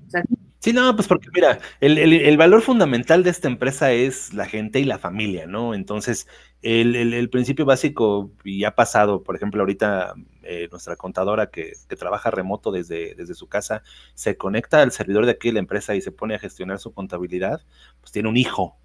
[0.06, 0.24] O sea,
[0.60, 4.86] Sí, no, pues porque mira, el, valor fundamental de esta empresa es la gente y
[4.86, 5.74] la familia, ¿no?
[5.76, 6.28] Entonces,
[6.64, 12.72] el, principio básico, y ha pasado, por ejemplo, ahorita eh, nuestra contadora que, trabaja remoto
[12.72, 13.84] desde, desde su casa,
[14.16, 16.92] se conecta al servidor de aquí de la empresa y se pone a gestionar su
[16.94, 17.62] contabilidad,
[18.02, 18.78] pues tiene un hijo.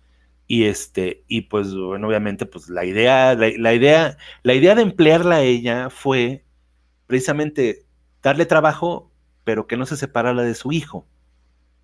[0.46, 5.36] Y este, y pues, bueno, obviamente, pues la idea, la idea, la idea de emplearla
[5.36, 6.44] a ella fue
[7.06, 7.86] precisamente
[8.22, 9.10] darle trabajo,
[9.44, 11.08] pero que no se separara de su hijo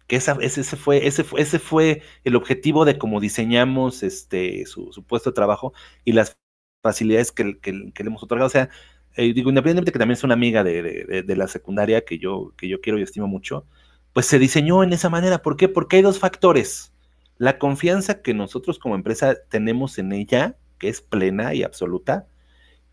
[0.08, 5.30] que ese, fue, ese, fue, ese fue el objetivo de cómo diseñamos este, su, puesto
[5.30, 6.38] de trabajo y las
[6.82, 8.46] facilidades que, le hemos otorgado.
[8.46, 8.70] O sea,
[9.16, 12.80] eh, digo, independientemente que también es una amiga de, la secundaria que yo, que yo
[12.80, 13.66] quiero y estimo mucho,
[14.14, 15.42] pues se diseñó en esa manera.
[15.42, 15.68] ¿Por qué?
[15.68, 16.94] Porque hay dos factores.
[17.36, 22.26] La confianza que nosotros como empresa tenemos en ella, que es plena y absoluta,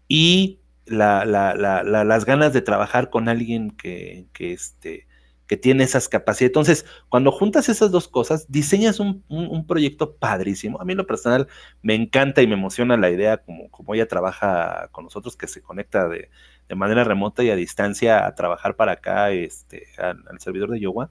[0.10, 5.05] y las ganas de trabajar con alguien que, que, este,
[5.48, 6.50] que tiene esas capacidades.
[6.50, 9.24] Entonces, cuando juntas esas dos cosas, diseñas un,
[9.68, 10.82] proyecto padrísimo.
[10.82, 11.48] A mí lo personal
[11.82, 15.62] me encanta y me emociona la idea como, como ella trabaja con nosotros, que se
[15.62, 16.30] conecta de,
[16.76, 21.10] manera remota y a distancia a trabajar para acá, este, al, servidor de Yoga.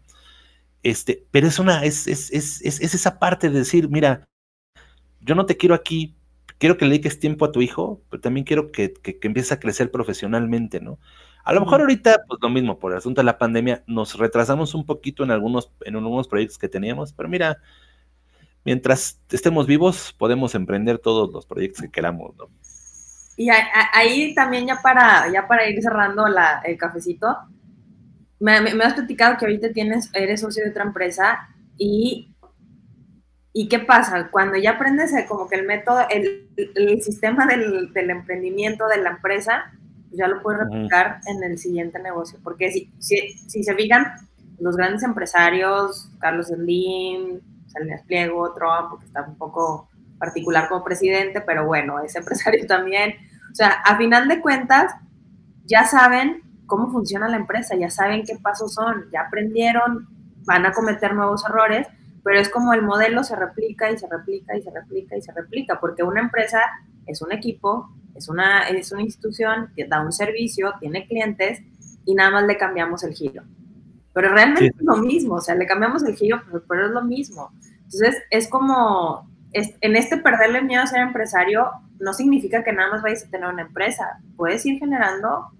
[0.82, 4.24] Este, pero es una, es, es, es, es, esa parte de decir, mira,
[5.20, 6.16] yo no te quiero aquí,
[6.58, 9.52] quiero que le dediques tiempo a tu hijo, pero también quiero que, que, que empieces
[9.52, 10.98] a crecer profesionalmente, ¿no?
[11.44, 14.74] A lo mejor ahorita, pues lo mismo, por el asunto de la pandemia, nos retrasamos
[14.74, 17.58] un poquito en algunos, en algunos proyectos que teníamos, pero mira,
[18.64, 22.48] mientras estemos vivos, podemos emprender todos los proyectos que queramos, ¿no?
[23.36, 27.36] Y ahí también ya para, ya para ir cerrando la, el cafecito,
[28.40, 32.32] me, me, has platicado que ahorita tienes, eres socio de otra empresa y,
[33.52, 34.28] y ¿qué pasa?
[34.30, 39.10] Cuando ya aprendes como que el método, el, el sistema del, del emprendimiento de la
[39.10, 39.72] empresa,
[40.16, 42.38] ya lo puedes replicar en el siguiente negocio.
[42.42, 44.04] Porque si, si, se fijan,
[44.58, 49.88] los grandes empresarios, Carlos Slim, Salinas Pliego, Trump, porque está un poco
[50.18, 53.14] particular como presidente, pero bueno, es empresario también.
[53.50, 54.94] O sea, a final de cuentas,
[55.64, 60.08] ya saben cómo funciona la empresa, ya saben qué pasos son, ya aprendieron,
[60.46, 61.86] van a cometer nuevos errores,
[62.24, 65.32] pero es como el modelo se replica y se replica y se replica y se
[65.32, 66.58] replica, porque una empresa
[67.06, 71.60] es un equipo, es una, es una institución que da un servicio, tiene clientes
[72.06, 73.42] y nada más le cambiamos el giro.
[74.14, 77.52] Pero realmente es lo mismo, o sea, le cambiamos el giro, pero, es lo mismo.
[77.84, 83.02] Entonces, es como, en este perderle miedo a ser empresario, no significa que nada más
[83.02, 84.18] vayas a tener una empresa.
[84.36, 85.50] Puedes ir generando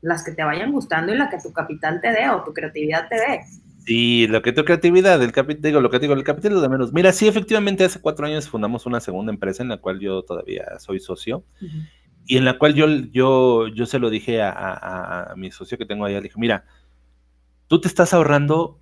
[0.00, 3.08] las que te vayan gustando y la que tu capital te dé o tu creatividad
[3.08, 3.40] te dé.
[3.88, 6.68] Sí, lo que tu creatividad, el capital, digo, lo que digo, el capital es de
[6.68, 6.92] menos.
[6.92, 10.78] Mira, sí, efectivamente, hace cuatro años fundamos una segunda empresa en la cual yo todavía
[10.78, 11.42] soy socio
[12.26, 16.04] y en la cual yo, yo, yo se lo dije a, mi socio que tengo
[16.04, 16.66] allá, le dije, mira,
[17.66, 18.78] tú te estás ahorrando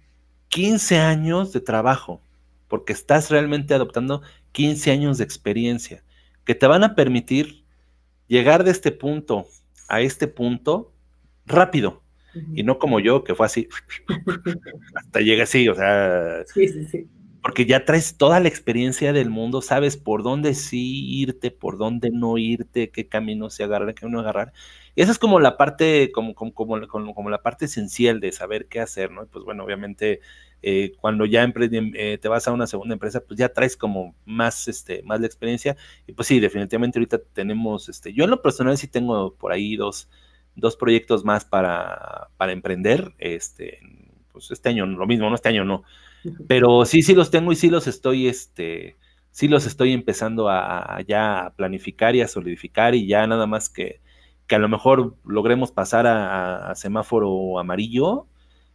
[0.48, 2.20] 15 años de trabajo
[2.66, 6.02] porque estás realmente adoptando 15 años de experiencia
[6.44, 7.62] que te van a permitir
[8.26, 9.46] llegar de este punto
[9.86, 10.92] a este punto
[11.46, 12.02] rápido
[12.54, 13.68] y no como yo, que fue así,
[14.94, 17.06] hasta llega así, o sea, sí, sí, sí.
[17.42, 22.10] porque ya traes toda la experiencia del mundo, sabes por dónde sí irte, por dónde
[22.10, 24.52] no irte, qué camino se agarrar, qué no agarrar.
[24.94, 28.66] Y esa es como la parte, como, como, como, como, la parte esencial de saber
[28.66, 29.26] qué hacer, ¿no?
[29.26, 30.20] Pues bueno, obviamente
[30.62, 34.68] eh, cuando ya eh, te vas a una segunda empresa, pues ya traes como más,
[34.68, 35.76] este, más la experiencia.
[36.06, 39.76] Y pues sí, definitivamente ahorita tenemos, este, yo en lo personal sí tengo por ahí
[39.76, 40.08] dos,
[40.56, 43.78] dos proyectos más para, para emprender, este,
[44.32, 45.84] pues este año lo mismo, no este año no,
[46.48, 48.96] pero sí, sí los tengo y sí los estoy, este,
[49.30, 53.68] sí los estoy empezando a, ya a planificar y a solidificar y ya nada más
[53.68, 54.00] que,
[54.46, 58.26] que a lo mejor logremos pasar a, semáforo amarillo,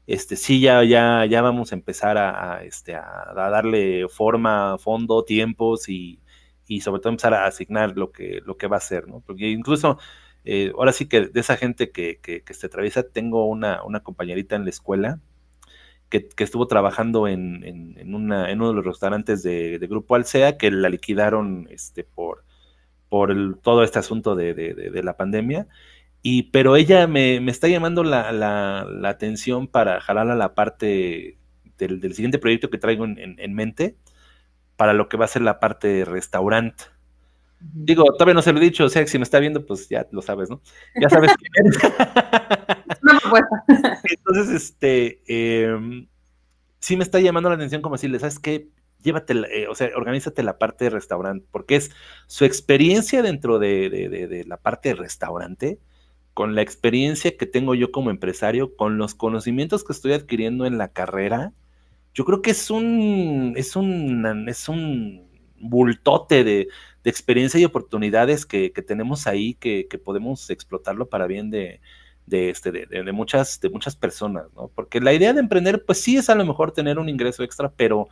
[0.08, 5.90] este, sí, ya, ya, ya vamos a empezar a, este, a, darle forma, fondo, tiempos
[5.90, 6.20] y,
[6.68, 9.22] y, sobre todo empezar a asignar lo que, lo que va a ser, ¿no?
[9.22, 10.00] Porque incluso,
[10.46, 14.02] eh, ahora sí que de esa gente que, que, que se atraviesa, tengo una, una
[14.02, 15.20] compañerita en la escuela
[16.12, 21.68] que, estuvo trabajando en, en, uno de los restaurantes de, Grupo Alsea, que la liquidaron
[21.72, 22.44] este, por,
[23.10, 25.68] por todo este asunto de, la pandemia.
[26.22, 31.38] Y, pero ella me, está llamando la, atención para jalar a la parte
[31.78, 33.96] del, siguiente proyecto que traigo en, mente,
[34.76, 36.84] para lo que va a ser la parte de restaurante.
[37.62, 40.08] Digo, todavía no se lo he dicho, o sea, si me está viendo, pues ya
[40.12, 40.62] lo sabes, ¿no?
[41.00, 41.78] Ya sabes quién es.
[43.04, 43.64] Una propuesta.
[44.04, 46.08] Entonces, este, em,
[46.80, 48.70] sí me está llamando la atención como decirle, ¿sabes qué?
[49.04, 51.92] Llévate, eh, o sea, organízate la parte de restaurante, porque es
[52.28, 55.80] su experiencia dentro de, de la parte de restaurante,
[56.34, 60.78] con la experiencia que tengo yo como empresario, con los conocimientos que estoy adquiriendo en
[60.78, 61.54] la carrera,
[62.14, 65.31] yo creo que es un, es un, es un
[65.62, 66.68] bultote de,
[67.04, 71.82] de experiencia y oportunidades que, tenemos ahí que, podemos explotarlo para bien de,
[72.26, 74.70] de, este, de, muchas, de muchas personas, ¿no?
[74.70, 77.72] Porque la idea de emprender, pues sí es a lo mejor tener un ingreso extra,
[77.72, 78.08] pero,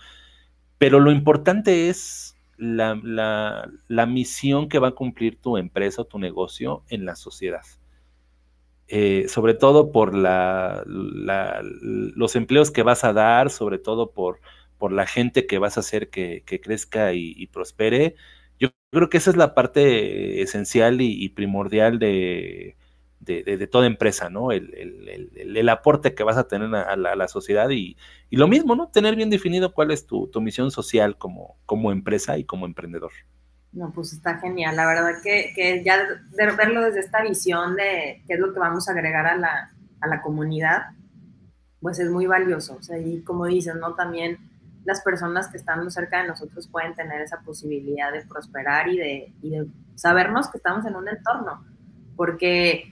[0.77, 6.83] pero lo importante es la, misión que va a cumplir tu empresa o tu negocio
[6.89, 7.63] en la sociedad.
[8.91, 14.39] Eh, sobre todo por la, los empleos que vas a dar, sobre todo por,
[14.79, 18.15] por la gente que vas a hacer que, crezca y prospere,
[18.59, 22.75] yo creo que esa es la parte esencial y, primordial de,
[23.71, 24.51] toda empresa, ¿no?
[24.51, 27.95] El, aporte que vas a tener a, la, sociedad y,
[28.29, 28.89] lo mismo, ¿no?
[28.89, 33.11] Tener bien definido cuál es tu, misión social como, como empresa y como emprendedor.
[33.71, 34.75] No, pues está genial.
[34.75, 38.89] La verdad que, ya de verlo desde esta visión de qué es lo que vamos
[38.89, 39.71] a agregar a la,
[40.01, 40.87] a la comunidad,
[41.79, 42.75] pues es muy valioso.
[42.75, 43.93] O sea, y como dices, ¿no?
[43.93, 44.48] También
[44.85, 49.67] las personas que están cerca de nosotros pueden tener esa posibilidad de prosperar y de,
[49.95, 51.63] sabernos que estamos en un entorno.
[52.15, 52.91] Porque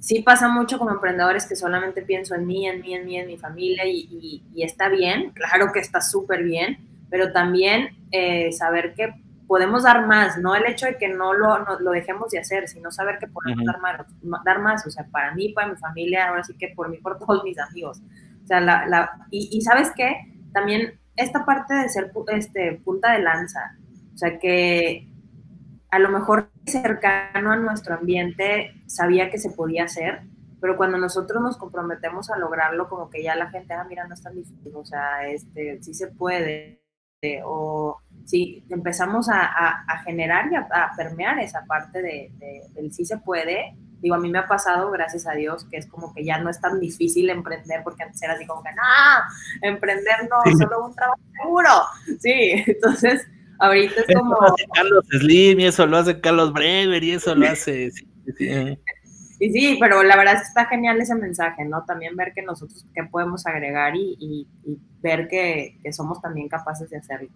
[0.00, 3.26] sí pasa mucho como emprendedores que solamente pienso en mí, en mí, en mí, en
[3.26, 6.78] mi familia y, está bien, claro que está súper bien,
[7.10, 9.14] pero también eh, saber que
[9.46, 12.90] podemos dar más, no el hecho de que no lo, lo dejemos de hacer, sino
[12.90, 14.00] saber que podemos dar, más,
[14.44, 17.18] dar más, o sea, para mí, para mi familia, ahora sí que por mí, por
[17.18, 18.00] todos mis amigos.
[18.42, 23.12] O sea, la, la, y, y sabes qué, también esta parte de ser este, punta
[23.12, 23.76] de lanza,
[24.14, 25.08] o sea que
[25.90, 30.22] a lo mejor cercano a nuestro ambiente sabía que se podía hacer,
[30.60, 34.14] pero cuando nosotros nos comprometemos a lograrlo, como que ya la gente, ah, mira, no
[34.14, 36.82] es tan difícil, o sea, este, sí se puede,
[37.44, 42.32] o si empezamos a, generar y a, permear esa parte de,
[42.74, 45.86] del sí se puede, digo, a mí me ha pasado, gracias a Dios, que es
[45.86, 49.68] como que ya no es tan difícil emprender, porque antes era así como que, no,
[49.68, 51.70] emprender no, solo un trabajo seguro.
[52.20, 53.26] Sí, entonces,
[53.60, 54.34] ahorita es como...
[54.34, 57.90] Eso lo hace Carlos Slim, y eso lo hace Carlos Brever, y eso lo hace...
[59.42, 61.84] Y sí, pero la verdad está genial ese mensaje, ¿no?
[61.84, 64.46] También ver que nosotros qué podemos agregar y,
[65.00, 67.28] ver que, somos también capaces de hacerlo.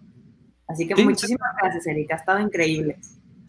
[0.69, 2.97] Así que muchísimas gracias, Erika, ha estado increíble.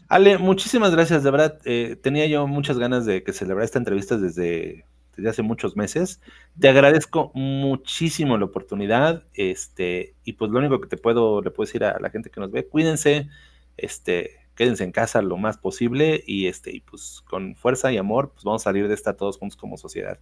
[0.08, 1.60] Ale, muchísimas gracias, de verdad.
[1.66, 4.86] Eh, tenía yo muchas ganas de que celebrara esta entrevista desde,
[5.16, 6.20] desde, hace muchos meses.
[6.58, 9.24] Te agradezco muchísimo la oportunidad.
[9.34, 12.40] Este, y pues lo único que te puedo, le puedo decir a la gente que
[12.40, 13.28] nos ve, cuídense,
[13.76, 18.32] este, quédense en casa lo más posible, y este, y pues con fuerza y amor,
[18.32, 20.18] pues vamos a salir de esta todos juntos como sociedad.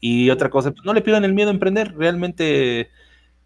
[0.00, 2.90] Y otra cosa, pues no le pidan el miedo a emprender, realmente,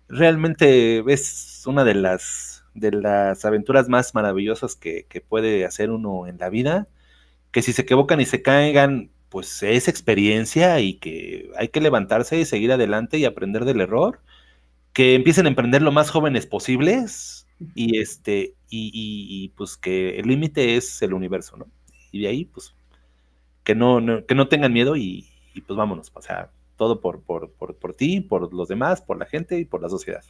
[0.09, 6.39] realmente es una de las de las aventuras más maravillosas que, puede hacer uno en
[6.39, 6.89] la vida,
[7.53, 12.39] que si se equivocan y se caigan, pues es experiencia y que hay que levantarse
[12.39, 14.21] y seguir adelante y aprender del error,
[14.93, 20.77] que empiecen a emprender lo más jóvenes posibles y este y, pues que el límite
[20.77, 21.67] es el universo, ¿no?
[22.13, 22.75] Y de ahí pues
[23.65, 25.29] que no, que no tengan miedo y,
[25.67, 29.27] pues vámonos, o sea, todo por, por, por, por ti, por los demás, por la
[29.27, 30.25] gente y por la sociedad.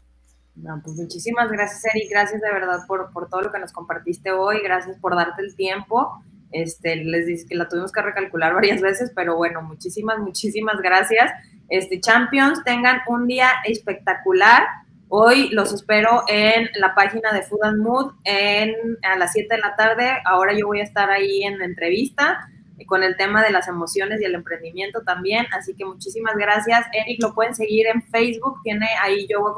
[0.57, 2.11] No, pues muchísimas gracias, Eric.
[2.11, 4.61] Gracias de verdad por, por todo lo que nos compartiste hoy.
[4.63, 6.23] Gracias por darte el tiempo.
[6.53, 11.33] Este, les dije que la tuvimos que recalcular varias veces, pero bueno, muchísimas, muchísimas gracias.
[11.69, 14.65] Este, Champions, tengan un día espectacular.
[15.09, 19.61] Hoy los espero en la página de Food and Mood en, a las 7 de
[19.61, 20.13] la tarde.
[20.25, 22.49] Ahora yo voy a estar ahí en entrevista
[22.87, 25.47] con el tema de las emociones y el emprendimiento también.
[25.53, 26.87] Así que muchísimas gracias.
[26.93, 29.53] Eric lo pueden seguir en Facebook, tiene ahí Yoga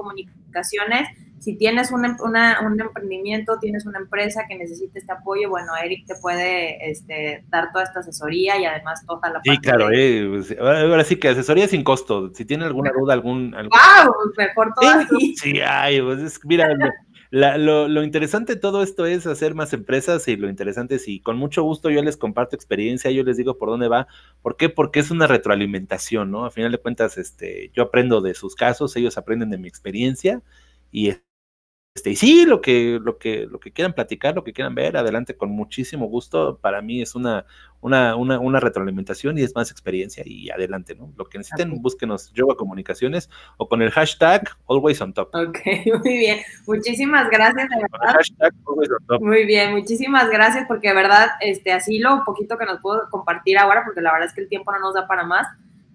[1.38, 6.14] Si tienes un, un, emprendimiento, tienes una empresa que necesite este apoyo, bueno, Eric te
[6.22, 11.02] puede este, dar toda esta asesoría y además toda la Sí, claro, eh, pues, ahora
[11.02, 12.32] sí que asesoría sin costo.
[12.32, 13.50] Si tiene alguna duda, algún...
[13.50, 14.14] ¡Wow!
[14.36, 16.68] Mejor todo sí, Sí, ay, pues mira,
[17.32, 21.20] lo, lo, interesante de todo esto es hacer más empresas y lo interesante es, y
[21.20, 24.06] con mucho gusto yo les comparto experiencia, yo les digo por dónde va.
[24.42, 24.68] ¿Por qué?
[24.68, 26.44] Porque es una retroalimentación, ¿no?
[26.44, 30.42] A final de cuentas, este, yo aprendo de sus casos, ellos aprenden de mi experiencia
[30.90, 31.12] y
[31.94, 34.96] este, y sí, lo que, lo que, lo que quieran platicar, lo que quieran ver,
[34.96, 36.58] adelante con muchísimo gusto.
[36.58, 37.44] Para mí es una,
[37.82, 41.12] una, una, una retroalimentación y es más experiencia y adelante, ¿no?
[41.18, 43.28] Lo que necesiten, búsquenos Yoga Comunicaciones
[43.58, 45.34] o con el hashtag Always on Top.
[45.34, 45.58] Ok,
[46.02, 46.38] muy bien.
[46.66, 48.14] Muchísimas gracias, de verdad.
[48.14, 49.22] hashtag Always on Top.
[49.22, 53.58] Muy bien, muchísimas gracias porque de verdad, este, así lo poquito que nos puedo compartir
[53.58, 55.46] ahora, porque la verdad es que el tiempo no nos da para más,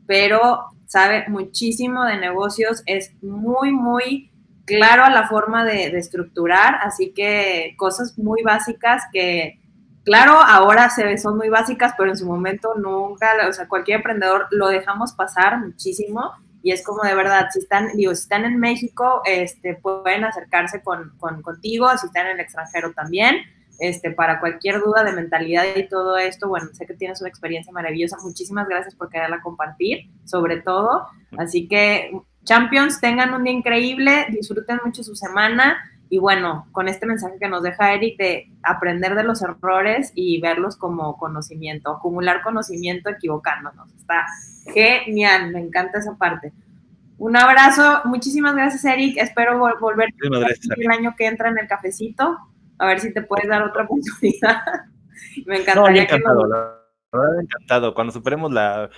[0.06, 4.30] pero sabe muchísimo de negocios, es muy, muy
[4.68, 9.60] claro a la forma de, estructurar, así que cosas muy básicas que,
[10.04, 14.48] claro, ahora se son muy básicas, pero en su momento nunca, o sea, cualquier emprendedor
[14.52, 18.60] lo dejamos pasar muchísimo y es como de verdad, si están, digo, si están en
[18.60, 23.38] México, este, pueden acercarse con, contigo, si están en el extranjero también,
[23.80, 27.72] este, para cualquier duda de mentalidad y todo esto, bueno, sé que tienes una experiencia
[27.72, 31.08] maravillosa, muchísimas gracias por quererla compartir, sobre todo,
[31.38, 32.12] así que
[32.48, 35.78] Champions, tengan un día increíble, disfruten mucho su semana
[36.10, 40.40] y bueno, con este mensaje que nos deja Eric de aprender de los errores y
[40.40, 43.94] verlos como conocimiento, acumular conocimiento equivocándonos.
[43.96, 44.26] Está
[44.74, 46.54] genial, me encanta esa parte.
[47.18, 52.38] Un abrazo, muchísimas gracias Eric, espero volver el año que entra en el cafecito,
[52.78, 54.62] a ver si te puedes dar otra oportunidad.
[55.46, 56.18] me encantaría que
[57.42, 57.94] encantado.
[57.94, 58.90] Cuando superemos la.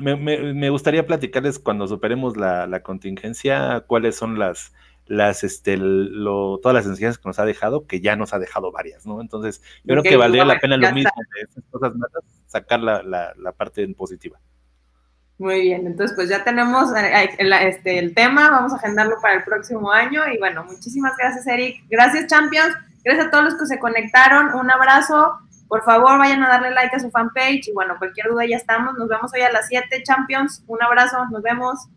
[0.00, 4.72] me, gustaría platicarles cuando superemos la, contingencia, cuáles son las,
[5.06, 8.72] las, este, lo, todas las enseñanzas que nos ha dejado, que ya nos ha dejado
[8.72, 9.20] varias, ¿no?
[9.20, 13.02] Entonces, yo creo que valdría la pena lo mismo de esas cosas malas, sacar la,
[13.02, 14.38] la, parte positiva.
[15.38, 19.34] Muy bien, entonces pues ya tenemos eh, el, este, el tema, vamos a agendarlo para
[19.34, 22.74] el próximo año y bueno, muchísimas gracias Eric, gracias Champions,
[23.04, 25.38] gracias a todos los que se conectaron, un abrazo,
[25.68, 28.94] por favor, vayan a darle like a su fanpage y bueno, cualquier duda ya estamos.
[28.96, 30.62] Nos vemos hoy a las 7, Champions.
[30.66, 31.88] Un abrazo, nos vemos.